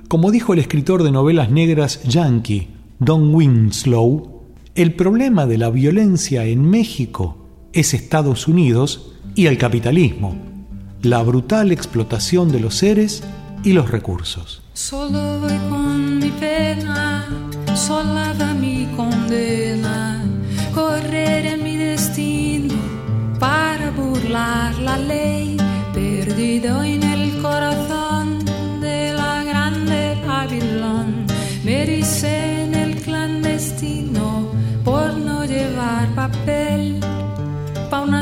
Como 0.08 0.30
dijo 0.30 0.54
el 0.54 0.60
escritor 0.60 1.02
de 1.02 1.12
novelas 1.12 1.50
negras 1.50 2.04
yankee 2.04 2.68
Don 3.00 3.34
Winslow, 3.34 4.44
el 4.76 4.94
problema 4.94 5.48
de 5.48 5.58
la 5.58 5.72
violencia 5.72 6.46
en 6.46 6.70
México 6.70 7.38
es 7.74 7.96
Estados 7.96 8.48
Unidos 8.48 9.14
y 9.34 9.48
el 9.48 9.58
capitalismo, 9.58 10.51
la 11.04 11.24
brutal 11.24 11.72
explotación 11.72 12.52
de 12.52 12.60
los 12.60 12.76
seres 12.76 13.24
y 13.64 13.74
los 13.74 13.90
recursos. 13.90 14.62
Solo 14.74 15.40
voy 15.40 15.58
con 15.70 16.20
mi 16.20 16.30
pena, 16.30 17.28
sola 17.76 18.34
va 18.40 18.54
mi 18.54 18.88
condena, 18.96 20.24
correr 20.74 21.46
en 21.48 21.64
mi 21.64 21.76
destino 21.76 22.76
para 23.40 23.90
burlar 23.92 24.78
la 24.80 24.98
ley, 24.98 25.58
perdido 25.94 26.84
en 26.84 27.04
el 27.04 27.11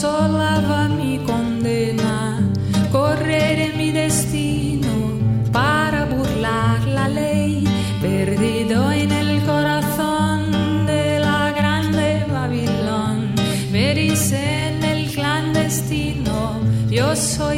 sola 0.00 0.62
va 0.66 0.88
mi 0.88 1.18
condena, 1.30 2.40
correr 2.90 3.56
en 3.66 3.76
mi 3.76 3.90
destino 3.90 4.92
para 5.52 6.06
burlar 6.06 6.78
la 6.86 7.06
ley, 7.06 7.64
perdido 8.00 8.90
en 8.92 9.12
el 9.12 9.42
corazón 9.42 10.86
de 10.86 11.18
la 11.18 11.52
grande 11.58 12.24
Babilón. 12.32 13.34
Me 13.70 13.94
dicen 13.94 14.82
el 14.82 15.10
clandestino, 15.10 16.60
yo 16.88 17.14
soy 17.14 17.49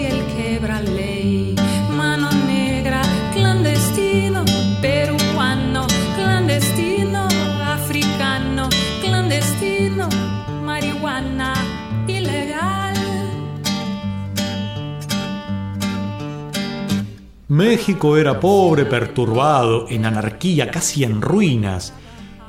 México 17.53 18.17
era 18.17 18.41
pobre, 18.41 18.87
perturbado, 18.87 19.85
en 19.91 20.07
anarquía, 20.07 20.71
casi 20.71 21.05
en 21.05 21.21
ruinas. 21.21 21.93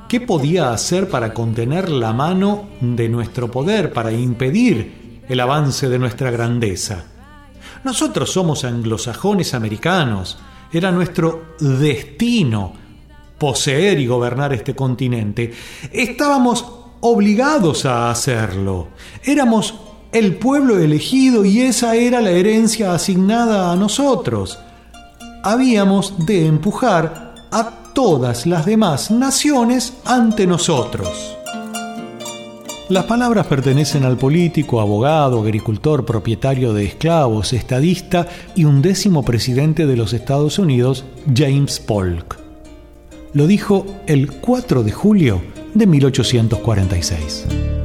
¿Qué 0.08 0.22
podía 0.22 0.72
hacer 0.72 1.10
para 1.10 1.34
contener 1.34 1.90
la 1.90 2.14
mano 2.14 2.70
de 2.80 3.10
nuestro 3.10 3.52
poder, 3.52 3.92
para 3.92 4.14
impedir 4.14 5.20
el 5.28 5.42
avance 5.42 5.90
de 5.90 6.00
nuestra 6.00 6.32
grandeza? 6.32 7.04
Nosotros 7.84 8.32
somos 8.32 8.64
anglosajones 8.64 9.54
americanos. 9.54 10.38
Era 10.72 10.90
nuestro 10.90 11.48
destino 11.60 12.72
poseer 13.38 14.00
y 14.00 14.08
gobernar 14.08 14.54
este 14.54 14.74
continente. 14.74 15.52
Estábamos 15.92 16.66
obligados 17.02 17.86
a 17.86 18.10
hacerlo. 18.10 18.88
Éramos 19.22 19.74
el 20.14 20.38
pueblo 20.38 20.80
elegido 20.80 21.44
y 21.44 21.60
esa 21.60 21.94
era 21.94 22.22
la 22.22 22.32
herencia 22.32 22.94
asignada 22.94 23.70
a 23.70 23.76
nosotros. 23.76 24.60
Habíamos 25.46 26.26
de 26.26 26.48
empujar 26.48 27.36
a 27.52 27.70
todas 27.94 28.46
las 28.46 28.66
demás 28.66 29.12
naciones 29.12 29.94
ante 30.06 30.48
nosotros. 30.48 31.36
Las 32.88 33.04
palabras 33.04 33.48
pertenecen 33.48 34.06
al 34.06 34.16
político, 34.16 34.80
abogado, 34.80 35.42
agricultor, 35.42 36.06
propietario 36.06 36.72
de 36.72 36.86
esclavos, 36.86 37.52
estadista 37.52 38.26
y 38.56 38.64
undécimo 38.64 39.24
presidente 39.24 39.86
de 39.86 39.98
los 39.98 40.14
Estados 40.14 40.60
Unidos, 40.60 41.04
James 41.36 41.78
Polk. 41.82 42.40
Lo 43.34 43.46
dijo 43.46 43.86
el 44.08 44.32
4 44.32 44.84
de 44.84 44.92
julio 44.94 45.42
de 45.74 45.88
1846. 45.88 47.83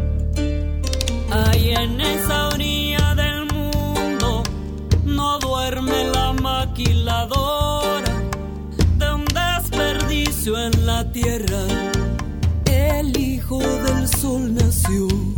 Sol 14.89 15.38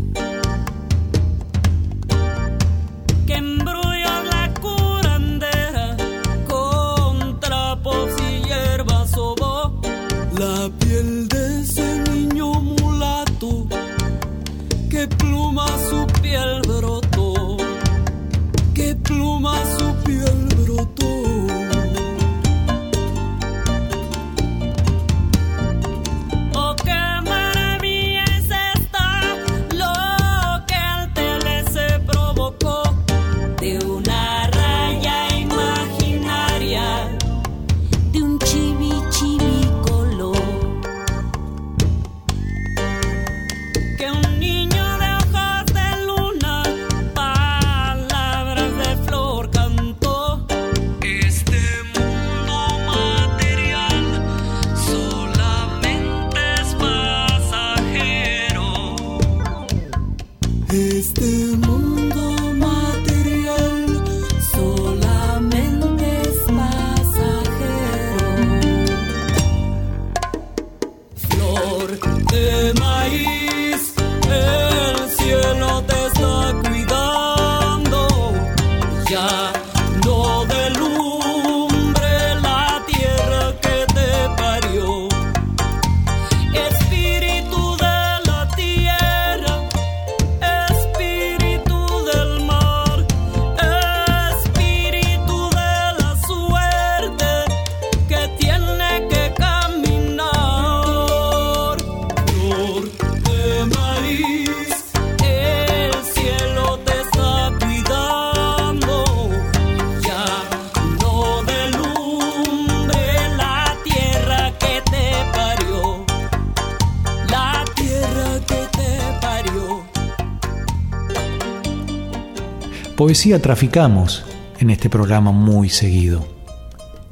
Poesía 123.01 123.41
traficamos 123.41 124.25
en 124.59 124.69
este 124.69 124.91
programa 124.91 125.33
muy 125.33 125.71
seguido. 125.71 126.23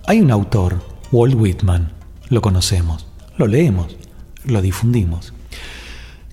Hay 0.07 0.21
un 0.21 0.31
autor, 0.31 0.83
Walt 1.13 1.35
Whitman, 1.35 1.93
lo 2.29 2.43
conocemos, 2.43 3.07
lo 3.39 3.47
leemos, 3.47 3.97
lo 4.45 4.61
difundimos. 4.61 5.33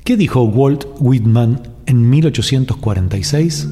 ¿Qué 0.03 0.17
dijo 0.17 0.43
Walt 0.43 0.83
Whitman 0.99 1.61
en 1.85 2.09
1846? 2.09 3.69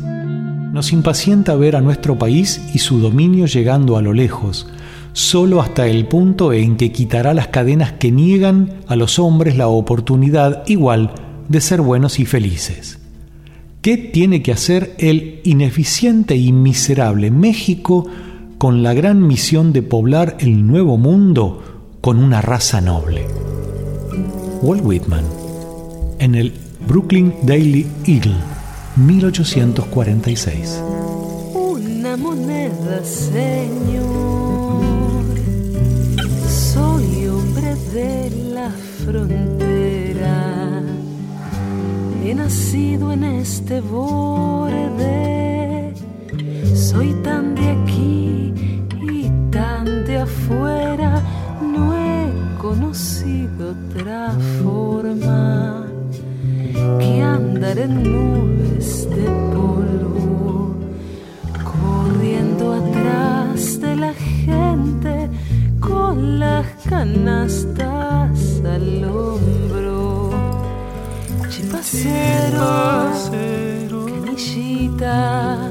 Nos 0.72 0.94
impacienta 0.94 1.54
ver 1.58 1.76
a 1.76 1.82
nuestro 1.82 2.18
país 2.18 2.62
y 2.74 2.80
su 2.80 3.00
dominio 3.00 3.46
llegando 3.46 3.98
a 3.98 4.02
lo 4.02 4.14
lejos, 4.14 4.68
solo 5.12 5.62
hasta 5.62 5.86
el 5.88 6.08
punto 6.08 6.54
en 6.54 6.78
que 6.78 6.94
quitará 6.94 7.34
las 7.34 7.50
cadenas 7.50 7.92
que 7.92 8.10
niegan 8.10 8.80
a 8.88 8.96
los 8.96 9.20
hombres 9.20 9.58
la 9.58 9.68
oportunidad 9.68 10.64
igual 10.66 11.14
de 11.50 11.60
ser 11.60 11.82
buenos 11.82 12.22
y 12.22 12.26
felices. 12.26 13.03
¿Qué 13.84 13.98
tiene 13.98 14.42
que 14.42 14.54
hacer 14.54 14.96
el 14.98 15.42
ineficiente 15.44 16.38
y 16.38 16.54
miserable 16.54 17.32
México 17.32 18.06
con 18.58 18.82
la 18.82 18.94
gran 18.94 19.28
misión 19.28 19.74
de 19.74 19.82
poblar 19.82 20.38
el 20.40 20.66
nuevo 20.66 20.98
mundo 20.98 21.98
con 22.00 22.18
una 22.18 22.40
raza 22.42 22.80
noble? 22.80 23.28
Walt 24.62 24.86
Whitman, 24.86 25.26
en 26.20 26.36
el 26.36 26.54
Brooklyn 26.88 27.34
Daily 27.44 27.86
Eagle, 28.06 28.38
1846. 28.96 30.82
Una 31.54 32.16
moneda, 32.16 33.04
señor. 33.04 34.06
Soy 36.48 37.28
hombre 37.28 37.76
de 37.94 38.32
la 38.54 38.70
frontera. 39.04 39.63
He 42.26 42.34
nacido 42.34 43.12
en 43.12 43.26
este 43.26 43.82
borde. 43.82 45.14
Soy 46.74 47.12
tan 47.22 47.54
de 47.54 47.70
aquí 47.72 48.54
y 49.12 49.30
tan 49.52 50.06
de 50.06 50.20
afuera. 50.20 51.22
No 51.62 51.94
he 51.94 52.32
conocido 52.62 53.72
otra 53.72 54.32
forma 54.62 55.86
que 56.98 57.22
andar 57.22 57.78
en 57.78 58.04
nubes 58.04 59.10
de 59.10 59.26
polvo, 59.54 60.78
corriendo 61.72 62.74
atrás 62.74 63.82
de 63.82 63.96
la 63.98 64.14
gente 64.14 65.30
con 65.82 66.40
las 66.40 66.68
canastas 66.90 68.62
al 68.66 69.04
hombro. 69.04 69.93
Chipacero, 71.54 73.12
canillita, 74.26 75.70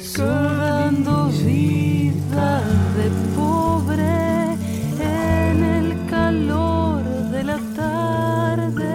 sudando 0.00 1.28
vida 1.44 2.62
de 2.96 3.06
pobre 3.36 4.56
en 4.98 5.62
el 5.62 6.06
calor 6.06 7.04
de 7.04 7.44
la 7.44 7.58
tarde. 7.76 8.88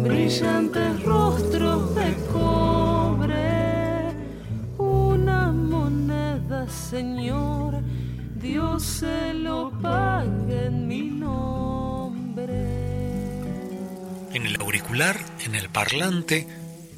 Brillantes 0.00 1.04
rostros 1.04 1.94
de 1.94 2.16
cobre, 2.32 4.16
una 4.78 5.52
moneda, 5.52 6.68
Señor, 6.68 7.80
Dios 8.34 8.82
se 8.82 9.32
lo 9.34 9.70
pague 9.80 10.07
En 14.32 14.46
el 14.46 14.60
auricular, 14.60 15.16
en 15.44 15.54
el 15.54 15.68
parlante, 15.70 16.46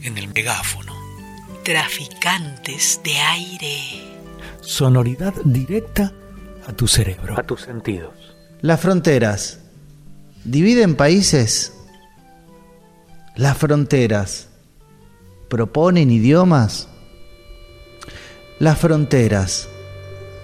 en 0.03 0.19
el 0.19 0.29
megáfono. 0.29 0.95
Traficantes 1.65 3.01
de 3.05 3.17
aire. 3.17 3.81
Sonoridad 4.61 5.35
directa 5.45 6.13
a 6.67 6.73
tu 6.73 6.89
cerebro. 6.89 7.39
A 7.39 7.43
tus 7.43 7.63
sentidos. 7.63 8.15
Las 8.61 8.81
fronteras. 8.81 9.61
¿Dividen 10.45 10.97
países? 10.97 11.73
Las 13.37 13.57
fronteras. 13.59 14.49
¿Proponen 15.49 16.11
idiomas? 16.11 16.89
Las 18.59 18.79
fronteras. 18.79 19.69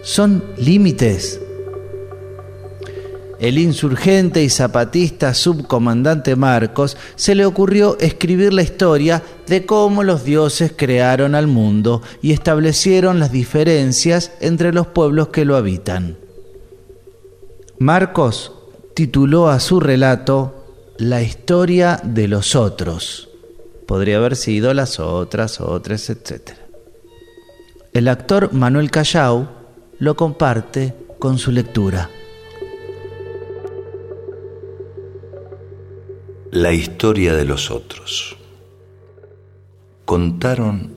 ¿Son 0.03 0.45
límites? 0.57 1.41
El 3.39 3.59
insurgente 3.59 4.43
y 4.43 4.49
zapatista 4.49 5.34
subcomandante 5.34 6.37
Marcos 6.37 6.97
se 7.16 7.34
le 7.34 7.45
ocurrió 7.45 7.99
escribir 8.01 8.55
la 8.55 8.62
historia 8.62 9.22
de 9.47 9.66
cómo 9.66 10.03
los 10.05 10.24
dioses 10.24 10.72
crearon 10.74 11.34
al 11.34 11.47
mundo 11.47 12.01
y 12.22 12.32
establecieron 12.32 13.18
las 13.18 13.32
diferencias 13.32 14.32
entre 14.41 14.72
los 14.72 14.87
pueblos 14.87 15.28
que 15.28 15.45
lo 15.45 15.57
habitan. 15.57 16.16
Marcos 17.78 18.53
tituló 18.95 19.49
a 19.49 19.61
su 19.61 19.80
relato 19.80 20.64
La 20.97 21.20
historia 21.20 22.01
de 22.03 22.28
los 22.28 22.57
otros. 22.57 23.28
Podría 23.87 24.16
haber 24.16 24.34
sido 24.34 24.72
las 24.72 24.99
otras, 24.99 25.61
otras, 25.61 26.09
etc. 26.09 26.53
El 27.93 28.09
actor 28.09 28.55
Manuel 28.55 28.91
Callao 28.91 29.49
lo 29.99 30.16
comparte 30.16 30.95
con 31.18 31.37
su 31.37 31.53
lectura. 31.53 32.09
La 36.59 36.72
historia 36.72 37.34
de 37.34 37.44
los 37.44 37.70
otros. 37.70 38.34
Contaron 40.07 40.96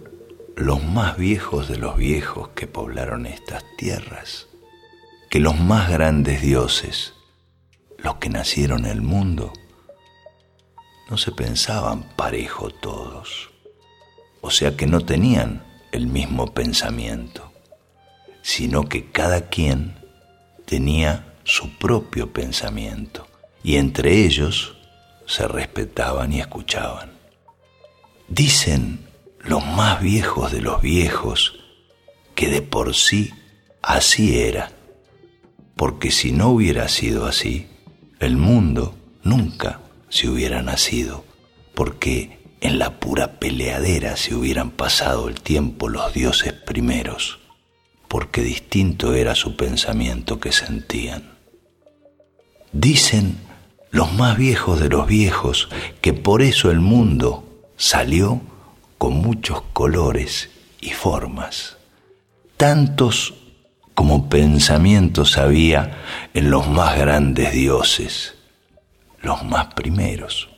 los 0.55 0.82
más 0.86 1.18
viejos 1.18 1.68
de 1.68 1.78
los 1.78 1.97
viejos 1.97 2.47
que 2.55 2.66
poblaron 2.66 3.26
estas 3.26 3.66
tierras, 3.76 4.47
que 5.30 5.41
los 5.41 5.60
más 5.60 5.91
grandes 5.91 6.41
dioses, 6.41 7.14
los 7.97 8.16
que 8.20 8.30
nacieron 8.30 8.86
en 8.86 8.91
el 8.91 9.01
mundo, 9.01 9.51
no 11.10 11.18
se 11.18 11.34
pensaban 11.34 12.03
parejo 12.16 12.70
todos, 12.70 13.49
o 14.39 14.51
sea 14.51 14.78
que 14.78 14.88
no 14.88 15.01
tenían 15.01 15.66
el 15.91 16.07
mismo 16.07 16.53
pensamiento, 16.53 17.51
sino 18.41 18.88
que 18.88 19.12
cada 19.12 19.49
quien 19.49 19.99
tenía 20.64 21.34
su 21.43 21.78
propio 21.78 22.32
pensamiento 22.32 23.28
y 23.62 23.76
entre 23.76 24.24
ellos 24.24 24.79
se 25.30 25.48
respetaban 25.48 26.34
y 26.34 26.40
escuchaban. 26.40 27.12
Dicen 28.28 29.08
los 29.42 29.64
más 29.64 30.02
viejos 30.02 30.52
de 30.52 30.62
los 30.62 30.82
viejos 30.82 31.60
que 32.34 32.50
de 32.50 32.64
por 32.64 32.96
sí 32.96 33.32
así 33.84 34.40
era, 34.40 34.72
porque 35.76 36.10
si 36.10 36.32
no 36.32 36.50
hubiera 36.50 36.90
sido 36.90 37.28
así, 37.28 37.68
el 38.20 38.38
mundo 38.38 38.98
nunca 39.24 39.82
se 40.10 40.28
hubiera 40.28 40.64
nacido, 40.64 41.24
porque 41.76 42.40
en 42.60 42.80
la 42.80 43.00
pura 43.00 43.40
peleadera 43.40 44.18
se 44.18 44.34
hubieran 44.34 44.72
pasado 44.72 45.30
el 45.30 45.42
tiempo 45.42 45.90
los 45.90 46.12
dioses 46.12 46.54
primeros, 46.54 47.40
porque 48.08 48.42
distinto 48.42 49.14
era 49.14 49.36
su 49.36 49.56
pensamiento 49.56 50.40
que 50.40 50.52
sentían. 50.52 51.38
Dicen 52.72 53.49
los 53.92 54.14
más 54.14 54.38
viejos 54.38 54.80
de 54.80 54.90
los 54.90 55.08
viejos, 55.08 55.70
que 56.02 56.14
por 56.14 56.42
eso 56.42 56.72
el 56.72 56.80
mundo 56.80 57.44
salió 57.76 58.42
con 58.98 59.14
muchos 59.16 59.62
colores 59.74 60.50
y 60.82 60.92
formas, 60.92 61.78
tantos 62.58 63.34
como 63.96 64.30
pensamientos 64.30 65.38
había 65.38 65.98
en 66.34 66.52
los 66.52 66.68
más 66.68 66.98
grandes 66.98 67.52
dioses, 67.54 68.36
los 69.22 69.44
más 69.44 69.74
primeros. 69.74 70.50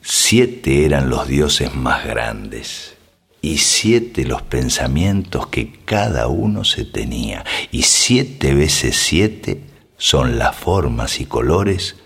Siete 0.00 0.84
eran 0.84 1.08
los 1.08 1.28
dioses 1.28 1.74
más 1.74 2.04
grandes 2.04 2.94
y 3.42 3.58
siete 3.58 4.24
los 4.24 4.42
pensamientos 4.42 5.48
que 5.48 5.72
cada 5.84 6.26
uno 6.28 6.64
se 6.64 6.84
tenía, 6.84 7.44
y 7.70 7.82
siete 7.82 8.54
veces 8.54 8.96
siete 8.96 9.62
son 9.98 10.38
las 10.38 10.56
formas 10.56 11.20
y 11.20 11.26
colores 11.26 11.96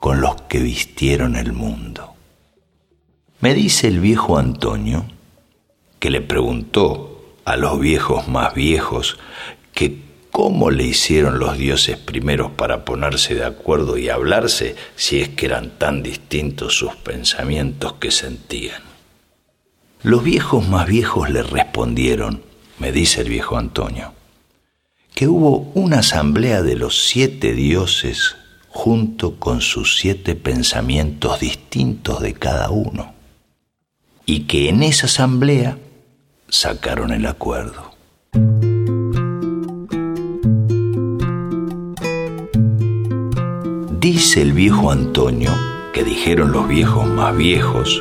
con 0.00 0.22
los 0.22 0.40
que 0.42 0.58
vistieron 0.58 1.36
el 1.36 1.52
mundo. 1.52 2.14
Me 3.40 3.54
dice 3.54 3.86
el 3.86 4.00
viejo 4.00 4.38
Antonio, 4.38 5.04
que 5.98 6.10
le 6.10 6.22
preguntó 6.22 7.36
a 7.44 7.56
los 7.56 7.78
viejos 7.78 8.26
más 8.26 8.54
viejos 8.54 9.18
que 9.74 9.98
cómo 10.30 10.70
le 10.70 10.84
hicieron 10.84 11.38
los 11.38 11.58
dioses 11.58 11.98
primeros 11.98 12.50
para 12.52 12.84
ponerse 12.84 13.34
de 13.34 13.44
acuerdo 13.44 13.98
y 13.98 14.08
hablarse 14.08 14.74
si 14.96 15.20
es 15.20 15.28
que 15.28 15.46
eran 15.46 15.78
tan 15.78 16.02
distintos 16.02 16.74
sus 16.74 16.96
pensamientos 16.96 17.94
que 17.94 18.10
sentían. 18.10 18.82
Los 20.02 20.24
viejos 20.24 20.66
más 20.66 20.86
viejos 20.86 21.28
le 21.28 21.42
respondieron, 21.42 22.42
me 22.78 22.90
dice 22.90 23.20
el 23.20 23.28
viejo 23.28 23.58
Antonio, 23.58 24.14
que 25.14 25.28
hubo 25.28 25.70
una 25.74 25.98
asamblea 25.98 26.62
de 26.62 26.76
los 26.76 27.06
siete 27.06 27.52
dioses 27.52 28.36
junto 28.70 29.36
con 29.36 29.60
sus 29.60 29.98
siete 29.98 30.34
pensamientos 30.34 31.40
distintos 31.40 32.20
de 32.20 32.34
cada 32.34 32.70
uno. 32.70 33.14
y 34.26 34.42
que 34.42 34.68
en 34.68 34.84
esa 34.84 35.06
asamblea 35.06 35.76
sacaron 36.48 37.10
el 37.12 37.26
acuerdo. 37.26 37.90
Dice 43.98 44.42
el 44.42 44.52
viejo 44.52 44.92
Antonio, 44.92 45.50
que 45.92 46.04
dijeron 46.04 46.52
los 46.52 46.68
viejos 46.68 47.08
más 47.08 47.36
viejos, 47.36 48.00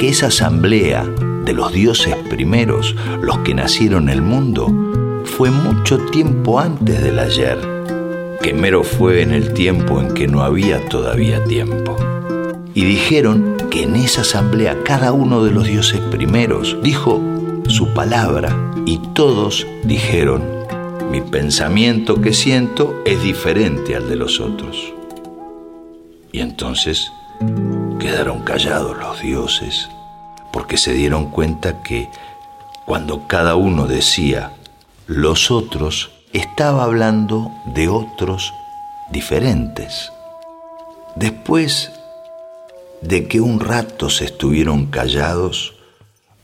que 0.00 0.08
esa 0.08 0.26
asamblea 0.26 1.04
de 1.44 1.52
los 1.52 1.72
dioses 1.72 2.16
primeros, 2.28 2.96
los 3.22 3.38
que 3.38 3.54
nacieron 3.54 4.08
el 4.08 4.20
mundo, 4.20 4.66
fue 5.24 5.52
mucho 5.52 5.98
tiempo 6.06 6.58
antes 6.58 7.00
del 7.00 7.20
ayer, 7.20 7.77
que 8.48 8.54
mero 8.54 8.82
fue 8.82 9.20
en 9.20 9.32
el 9.32 9.52
tiempo 9.52 10.00
en 10.00 10.14
que 10.14 10.26
no 10.26 10.42
había 10.42 10.82
todavía 10.88 11.44
tiempo. 11.44 11.94
Y 12.72 12.82
dijeron 12.86 13.58
que 13.70 13.82
en 13.82 13.94
esa 13.94 14.22
asamblea 14.22 14.84
cada 14.84 15.12
uno 15.12 15.44
de 15.44 15.50
los 15.50 15.66
dioses 15.66 16.00
primeros 16.00 16.78
dijo 16.82 17.20
su 17.68 17.92
palabra 17.92 18.56
y 18.86 19.00
todos 19.12 19.66
dijeron, 19.84 20.42
mi 21.10 21.20
pensamiento 21.20 22.22
que 22.22 22.32
siento 22.32 23.02
es 23.04 23.22
diferente 23.22 23.94
al 23.94 24.08
de 24.08 24.16
los 24.16 24.40
otros. 24.40 24.94
Y 26.32 26.40
entonces 26.40 27.12
quedaron 28.00 28.44
callados 28.44 28.96
los 28.96 29.20
dioses 29.20 29.90
porque 30.54 30.78
se 30.78 30.94
dieron 30.94 31.30
cuenta 31.30 31.82
que 31.82 32.08
cuando 32.86 33.26
cada 33.26 33.56
uno 33.56 33.86
decía 33.86 34.52
los 35.06 35.50
otros, 35.50 36.17
estaba 36.32 36.84
hablando 36.84 37.50
de 37.74 37.88
otros 37.88 38.52
diferentes. 39.10 40.12
Después 41.16 41.90
de 43.00 43.26
que 43.28 43.40
un 43.40 43.60
rato 43.60 44.10
se 44.10 44.26
estuvieron 44.26 44.86
callados, 44.86 45.74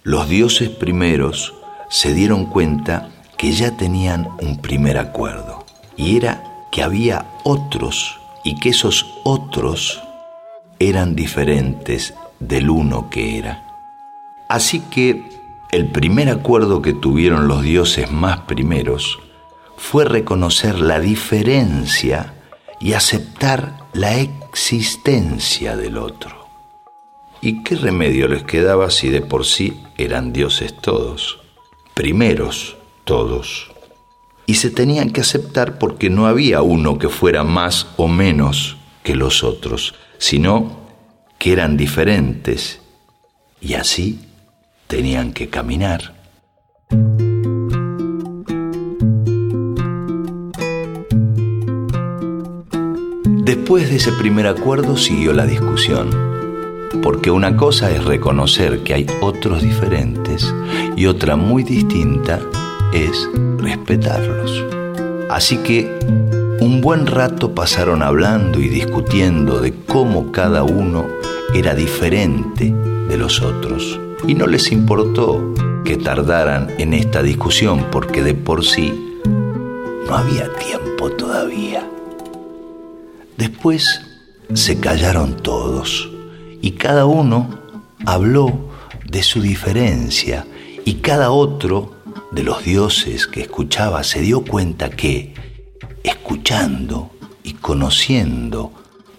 los 0.02 0.28
dioses 0.28 0.68
primeros 0.68 1.54
se 1.88 2.14
dieron 2.14 2.46
cuenta 2.46 3.10
que 3.36 3.52
ya 3.52 3.76
tenían 3.76 4.28
un 4.40 4.60
primer 4.60 4.98
acuerdo, 4.98 5.64
y 5.96 6.16
era 6.16 6.42
que 6.72 6.82
había 6.82 7.26
otros 7.44 8.18
y 8.42 8.58
que 8.58 8.70
esos 8.70 9.06
otros 9.24 10.02
eran 10.78 11.14
diferentes 11.14 12.14
del 12.40 12.70
uno 12.70 13.10
que 13.10 13.38
era. 13.38 13.64
Así 14.48 14.80
que 14.80 15.22
el 15.70 15.86
primer 15.86 16.28
acuerdo 16.28 16.82
que 16.82 16.92
tuvieron 16.92 17.48
los 17.48 17.62
dioses 17.62 18.10
más 18.10 18.40
primeros 18.40 19.18
fue 19.76 20.04
reconocer 20.04 20.80
la 20.80 21.00
diferencia 21.00 22.34
y 22.80 22.92
aceptar 22.92 23.78
la 23.92 24.18
existencia 24.18 25.76
del 25.76 25.98
otro. 25.98 26.48
¿Y 27.40 27.62
qué 27.62 27.76
remedio 27.76 28.28
les 28.28 28.42
quedaba 28.42 28.90
si 28.90 29.10
de 29.10 29.20
por 29.20 29.44
sí 29.44 29.82
eran 29.96 30.32
dioses 30.32 30.74
todos, 30.74 31.40
primeros 31.94 32.76
todos? 33.04 33.70
Y 34.46 34.54
se 34.54 34.70
tenían 34.70 35.10
que 35.10 35.20
aceptar 35.20 35.78
porque 35.78 36.10
no 36.10 36.26
había 36.26 36.62
uno 36.62 36.98
que 36.98 37.08
fuera 37.08 37.44
más 37.44 37.86
o 37.96 38.08
menos 38.08 38.76
que 39.02 39.14
los 39.14 39.44
otros, 39.44 39.94
sino 40.18 40.84
que 41.38 41.52
eran 41.52 41.76
diferentes 41.76 42.80
y 43.60 43.74
así 43.74 44.20
tenían 44.86 45.32
que 45.32 45.48
caminar. 45.48 46.14
Después 53.56 53.88
de 53.88 53.96
ese 53.96 54.10
primer 54.10 54.48
acuerdo 54.48 54.96
siguió 54.96 55.32
la 55.32 55.46
discusión, 55.46 56.10
porque 57.04 57.30
una 57.30 57.56
cosa 57.56 57.92
es 57.92 58.04
reconocer 58.04 58.82
que 58.82 58.94
hay 58.94 59.06
otros 59.20 59.62
diferentes 59.62 60.52
y 60.96 61.06
otra 61.06 61.36
muy 61.36 61.62
distinta 61.62 62.40
es 62.92 63.30
respetarlos. 63.58 64.64
Así 65.30 65.58
que 65.58 65.88
un 66.60 66.80
buen 66.80 67.06
rato 67.06 67.54
pasaron 67.54 68.02
hablando 68.02 68.58
y 68.58 68.68
discutiendo 68.68 69.60
de 69.60 69.72
cómo 69.86 70.32
cada 70.32 70.64
uno 70.64 71.06
era 71.54 71.76
diferente 71.76 72.74
de 73.08 73.16
los 73.16 73.40
otros. 73.40 74.00
Y 74.26 74.34
no 74.34 74.48
les 74.48 74.72
importó 74.72 75.54
que 75.84 75.96
tardaran 75.96 76.70
en 76.78 76.92
esta 76.92 77.22
discusión 77.22 77.86
porque 77.92 78.24
de 78.24 78.34
por 78.34 78.64
sí 78.64 79.20
no 80.08 80.16
había 80.16 80.52
tiempo 80.54 81.08
todavía. 81.10 81.88
Después 83.36 84.00
se 84.52 84.78
callaron 84.78 85.36
todos 85.36 86.08
y 86.62 86.72
cada 86.72 87.06
uno 87.06 87.58
habló 88.06 88.70
de 89.04 89.22
su 89.22 89.40
diferencia 89.40 90.46
y 90.84 90.94
cada 90.94 91.30
otro 91.30 91.94
de 92.30 92.42
los 92.42 92.64
dioses 92.64 93.26
que 93.26 93.42
escuchaba 93.42 94.04
se 94.04 94.20
dio 94.20 94.44
cuenta 94.44 94.90
que, 94.90 95.34
escuchando 96.02 97.10
y 97.42 97.54
conociendo 97.54 98.72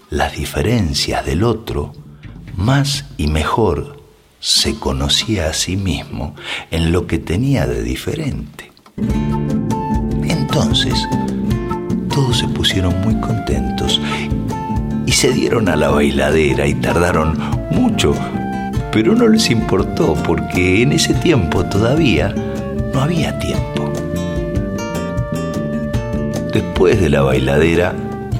las 0.10 0.36
diferencias 0.36 1.26
del 1.26 1.44
otro, 1.44 1.94
más 2.56 3.06
y 3.18 3.28
mejor 3.28 4.02
se 4.40 4.76
conocía 4.76 5.50
a 5.50 5.54
sí 5.54 5.76
mismo 5.76 6.36
en 6.72 6.92
lo 6.92 7.08
que 7.08 7.18
tenía 7.18 7.66
de 7.66 7.82
diferente. 7.82 8.72
Entonces, 10.24 10.94
todos 12.16 12.38
se 12.38 12.48
pusieron 12.48 13.02
muy 13.02 13.20
contentos 13.20 14.00
y 15.06 15.12
se 15.12 15.34
dieron 15.34 15.68
a 15.68 15.76
la 15.76 15.90
bailadera 15.90 16.66
y 16.66 16.74
tardaron 16.76 17.38
mucho, 17.72 18.16
pero 18.94 19.14
no 19.16 19.28
les 19.28 19.50
importó 19.50 20.14
porque 20.26 20.82
en 20.82 20.94
ese 20.94 21.14
tiempo 21.14 21.66
todavía 21.66 22.34
no 22.94 23.02
había 23.02 23.38
tiempo. 23.38 23.92
Después 26.54 27.02
de 27.02 27.10
la 27.10 27.22
bailadera 27.22 27.94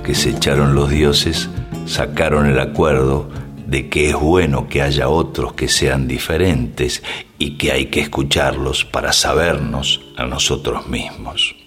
que 0.06 0.16
se 0.16 0.30
echaron 0.30 0.74
los 0.74 0.90
dioses, 0.90 1.50
sacaron 1.86 2.46
el 2.46 2.62
acuerdo 2.62 3.30
de 3.68 3.90
que 3.90 4.10
es 4.10 4.16
bueno 4.16 4.70
que 4.70 4.84
haya 4.84 5.10
otros 5.10 5.52
que 5.52 5.68
sean 5.68 6.08
diferentes 6.08 7.04
y 7.38 7.58
que 7.58 7.74
hay 7.74 7.88
que 7.88 8.00
escucharlos 8.00 8.86
para 8.86 9.12
sabernos 9.12 10.00
a 10.16 10.26
nosotros 10.26 10.88
mismos. 10.88 11.65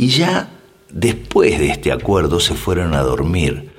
Y 0.00 0.08
ya 0.08 0.48
después 0.90 1.58
de 1.58 1.68
este 1.68 1.92
acuerdo 1.92 2.40
se 2.40 2.54
fueron 2.54 2.94
a 2.94 3.02
dormir 3.02 3.70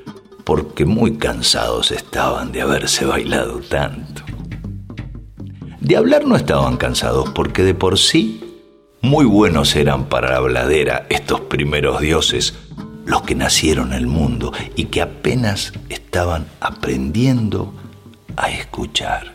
porque 0.43 0.86
muy 0.86 1.17
cansados 1.17 1.89
estaban 1.89 2.51
de 2.51 2.61
haberse 2.61 3.05
bailado 3.05 3.59
tanto. 3.61 4.22
De 5.80 5.97
hablar 5.97 6.28
no 6.28 6.36
estaban 6.36 6.78
cansados 6.78 7.32
porque 7.34 7.63
de 7.63 7.74
por 7.74 7.97
sí 7.97 8.59
muy 9.01 9.26
buenos 9.26 9.76
eran 9.76 10.09
para 10.09 10.30
la 10.30 10.38
habladera 10.38 11.07
estos 11.09 11.41
primeros 11.41 11.99
dioses 12.01 12.53
los 13.03 13.24
que 13.24 13.34
nacieron 13.34 13.91
en 13.91 13.97
el 13.97 14.05
mundo 14.05 14.53
y 14.76 14.86
que 14.86 15.01
apenas 15.01 15.74
estaban 15.89 16.45
aprendiendo 16.59 17.74
a 18.38 18.51
escuchar. 18.51 19.34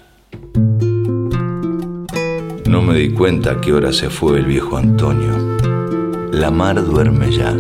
No 2.64 2.80
me 2.80 2.95
di 2.95 3.11
cuenta 3.11 3.51
a 3.51 3.61
qué 3.61 3.72
hora 3.72 3.93
se 3.93 4.09
fue 4.09 4.39
el 4.39 4.45
viejo 4.45 4.76
Antonio. 4.76 5.55
La 6.33 6.51
mar 6.51 6.85
duerme 6.85 7.31
ya 7.31 7.55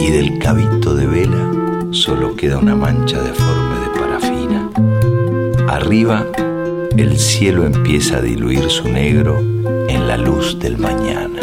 y 0.00 0.10
del 0.10 0.38
cabito 0.38 0.94
de 0.94 1.06
vela 1.06 1.52
solo 1.90 2.36
queda 2.36 2.58
una 2.58 2.76
mancha 2.76 3.20
deforme 3.22 3.74
de 3.80 4.00
parafina. 4.00 4.70
Arriba 5.68 6.26
el 6.96 7.18
cielo 7.18 7.64
empieza 7.64 8.18
a 8.18 8.20
diluir 8.22 8.70
su 8.70 8.88
negro 8.88 9.38
en 9.88 10.06
la 10.06 10.16
luz 10.16 10.58
del 10.58 10.78
mañana. 10.78 11.40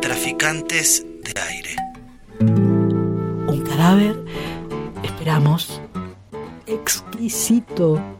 Traficantes 0.00 1.04
de 1.24 1.40
aire. 1.40 1.76
Un 2.40 3.62
cadáver, 3.66 4.24
esperamos, 5.02 5.80
exquisito. 6.66 8.19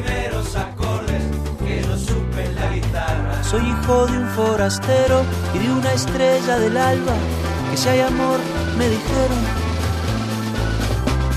supe 2.05 2.51
la 2.53 2.69
guitarra. 2.73 3.43
Soy 3.43 3.61
hijo 3.61 4.05
de 4.07 4.17
un 4.17 4.27
forastero 4.29 5.23
y 5.53 5.59
de 5.59 5.71
una 5.71 5.93
estrella 5.93 6.59
del 6.59 6.77
alba. 6.77 7.13
Que 7.69 7.77
si 7.77 7.89
hay 7.89 8.01
amor, 8.01 8.39
me 8.77 8.89
dijeron. 8.89 9.41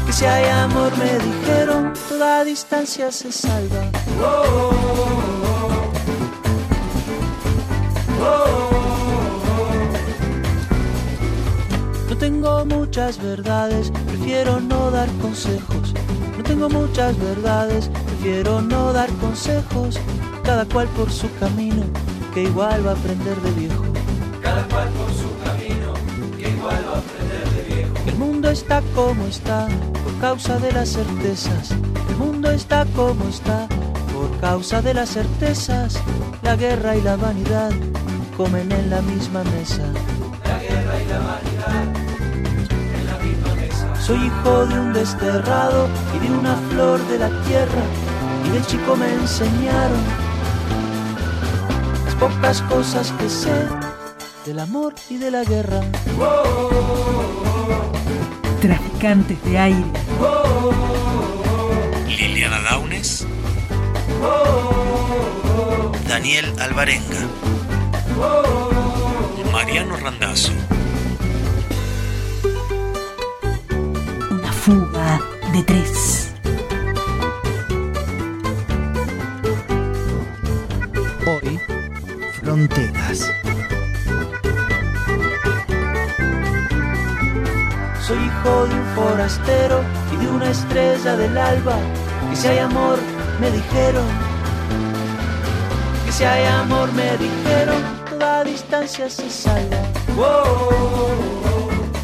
Que 0.06 0.12
si 0.12 0.24
hay 0.24 0.48
amor, 0.50 0.92
me 0.98 1.18
dijeron, 1.18 1.92
toda 2.08 2.44
distancia 2.44 3.10
se 3.12 3.32
salva. 3.32 3.90
No 12.08 12.16
tengo 12.18 12.64
muchas 12.64 13.18
verdades, 13.18 13.90
prefiero 14.06 14.60
no 14.60 14.90
dar 14.90 15.08
consejos. 15.20 15.92
No 16.36 16.42
tengo 16.42 16.68
muchas 16.68 17.18
verdades, 17.18 17.90
prefiero 18.06 18.62
no 18.62 18.92
dar 18.92 19.10
consejos. 19.14 19.98
Cada 20.44 20.66
cual 20.66 20.86
por 20.88 21.10
su 21.10 21.28
camino, 21.40 21.82
que 22.34 22.42
igual 22.42 22.86
va 22.86 22.90
a 22.90 22.94
aprender 22.94 23.34
de 23.40 23.50
viejo. 23.52 23.82
Cada 24.42 24.62
cual 24.68 24.88
por 24.90 25.10
su 25.10 25.30
camino, 25.42 25.94
que 26.36 26.50
igual 26.50 26.84
va 26.86 26.96
a 26.96 26.98
aprender 26.98 27.50
de 27.50 27.74
viejo. 27.74 27.94
El 28.06 28.16
mundo 28.16 28.50
está 28.50 28.82
como 28.94 29.24
está 29.24 29.68
por 30.04 30.18
causa 30.20 30.58
de 30.58 30.70
las 30.72 30.90
certezas. 30.90 31.70
El 32.10 32.16
mundo 32.16 32.50
está 32.50 32.84
como 32.94 33.26
está 33.28 33.66
por 34.12 34.38
causa 34.40 34.82
de 34.82 34.92
las 34.92 35.10
certezas. 35.10 35.98
La 36.42 36.56
guerra 36.56 36.94
y 36.94 37.00
la 37.00 37.16
vanidad 37.16 37.72
comen 38.36 38.70
en 38.70 38.90
la 38.90 39.00
misma 39.00 39.42
mesa. 39.44 39.82
La 40.44 40.58
guerra 40.58 41.02
y 41.02 41.06
la 41.08 41.18
vanidad 41.20 41.84
en 42.98 43.06
la 43.06 43.18
misma 43.18 43.54
mesa. 43.54 43.96
Soy 43.98 44.18
hijo 44.18 44.66
de 44.66 44.78
un 44.78 44.92
desterrado 44.92 45.88
y 46.14 46.18
de 46.18 46.30
una 46.30 46.54
flor 46.70 47.00
de 47.08 47.18
la 47.18 47.30
tierra. 47.44 47.82
Y 48.46 48.50
de 48.50 48.66
chico 48.66 48.94
me 48.94 49.10
enseñaron 49.10 50.23
pocas 52.28 52.62
cosas 52.62 53.12
que 53.18 53.28
sé 53.28 53.68
del 54.46 54.58
amor 54.58 54.94
y 55.10 55.18
de 55.18 55.30
la 55.30 55.44
guerra. 55.44 55.82
Traficantes 58.62 59.44
de 59.44 59.58
aire. 59.58 59.84
Liliana 62.06 62.62
Daunes. 62.62 63.26
Daniel 66.08 66.46
Alvarenga. 66.60 67.28
Mariano 69.52 69.96
Randazzo. 69.98 70.52
Una 74.30 74.52
fuga 74.52 75.20
de 75.52 75.62
tres. 75.62 76.23
Soy 88.00 88.16
hijo 88.16 88.66
de 88.66 88.74
un 88.74 88.86
forastero 88.94 89.82
y 90.12 90.16
de 90.16 90.28
una 90.30 90.50
estrella 90.50 91.16
del 91.16 91.36
alba. 91.36 91.76
Que 92.30 92.36
si 92.36 92.48
hay 92.48 92.58
amor, 92.58 92.98
me 93.38 93.50
dijeron. 93.50 94.06
Que 96.06 96.12
si 96.12 96.24
hay 96.24 96.46
amor, 96.46 96.90
me 96.92 97.16
dijeron. 97.18 97.82
Toda 98.08 98.44
distancia 98.44 99.10
se 99.10 99.28
salva. 99.28 99.76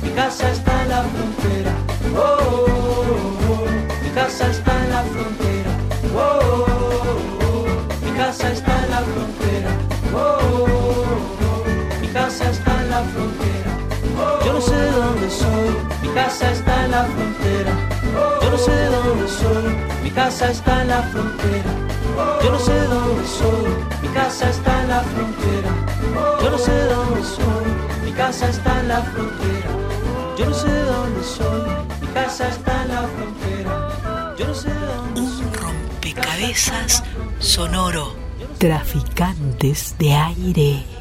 Mi 0.03 0.11
casa 0.11 0.51
está 0.51 0.83
en 0.83 0.89
la 0.91 1.03
frontera. 1.05 1.73
Mi 4.03 4.11
casa 4.11 4.51
está 4.51 4.85
en 4.85 4.91
la 4.91 5.03
frontera. 5.05 5.73
Mi 8.05 8.11
casa 8.19 8.53
está 8.53 8.85
en 8.85 8.91
la 8.91 8.99
frontera. 8.99 9.50
Frontera. 13.05 13.73
Yo 14.45 14.53
no 14.53 14.61
sé 14.61 14.75
de 14.75 14.91
dónde 14.91 15.31
soy, 15.31 15.71
mi 16.03 16.09
casa 16.15 16.53
está 16.53 16.85
en 16.85 16.91
la 16.91 17.05
frontera. 17.05 17.73
Yo 18.43 18.51
no 18.51 18.59
sé 18.59 18.71
de 18.71 18.87
dónde 18.87 19.29
soy, 19.29 19.77
mi 20.03 20.11
casa 20.11 20.51
está 20.51 20.83
en 20.83 20.89
la 20.89 21.03
frontera. 21.05 21.73
Yo 22.43 22.51
no 22.51 22.59
sé 22.59 22.73
de 22.73 22.87
dónde 22.87 23.27
soy, 23.27 23.71
mi 24.03 24.09
casa 24.09 24.51
está 24.51 24.83
en 24.83 24.89
la 24.89 25.01
frontera. 25.01 25.71
Yo 26.43 26.51
no 26.51 26.59
sé 26.59 26.73
de 26.73 26.85
dónde 26.87 27.23
soy, 27.23 28.05
mi 28.05 28.13
casa 28.13 28.49
está 28.49 28.81
en 28.81 28.89
la 28.89 29.03
frontera. 29.03 29.71
Yo 30.39 30.47
no 30.47 30.55
sé 30.55 30.69
de 30.73 30.85
dónde 30.85 31.23
soy, 31.23 31.63
mi 32.01 32.07
casa 32.09 32.49
está 32.49 32.83
en 32.83 32.89
la 32.89 33.03
frontera. 33.03 34.35
Yo 34.39 34.47
no 34.47 34.55
sé 34.55 34.69
de 34.69 34.87
dónde 34.87 35.21
soy. 35.21 35.63
Rompecabezas 35.63 37.05
sonoro. 37.39 38.15
Traficantes 38.59 39.95
de 39.99 40.13
aire. 40.13 41.00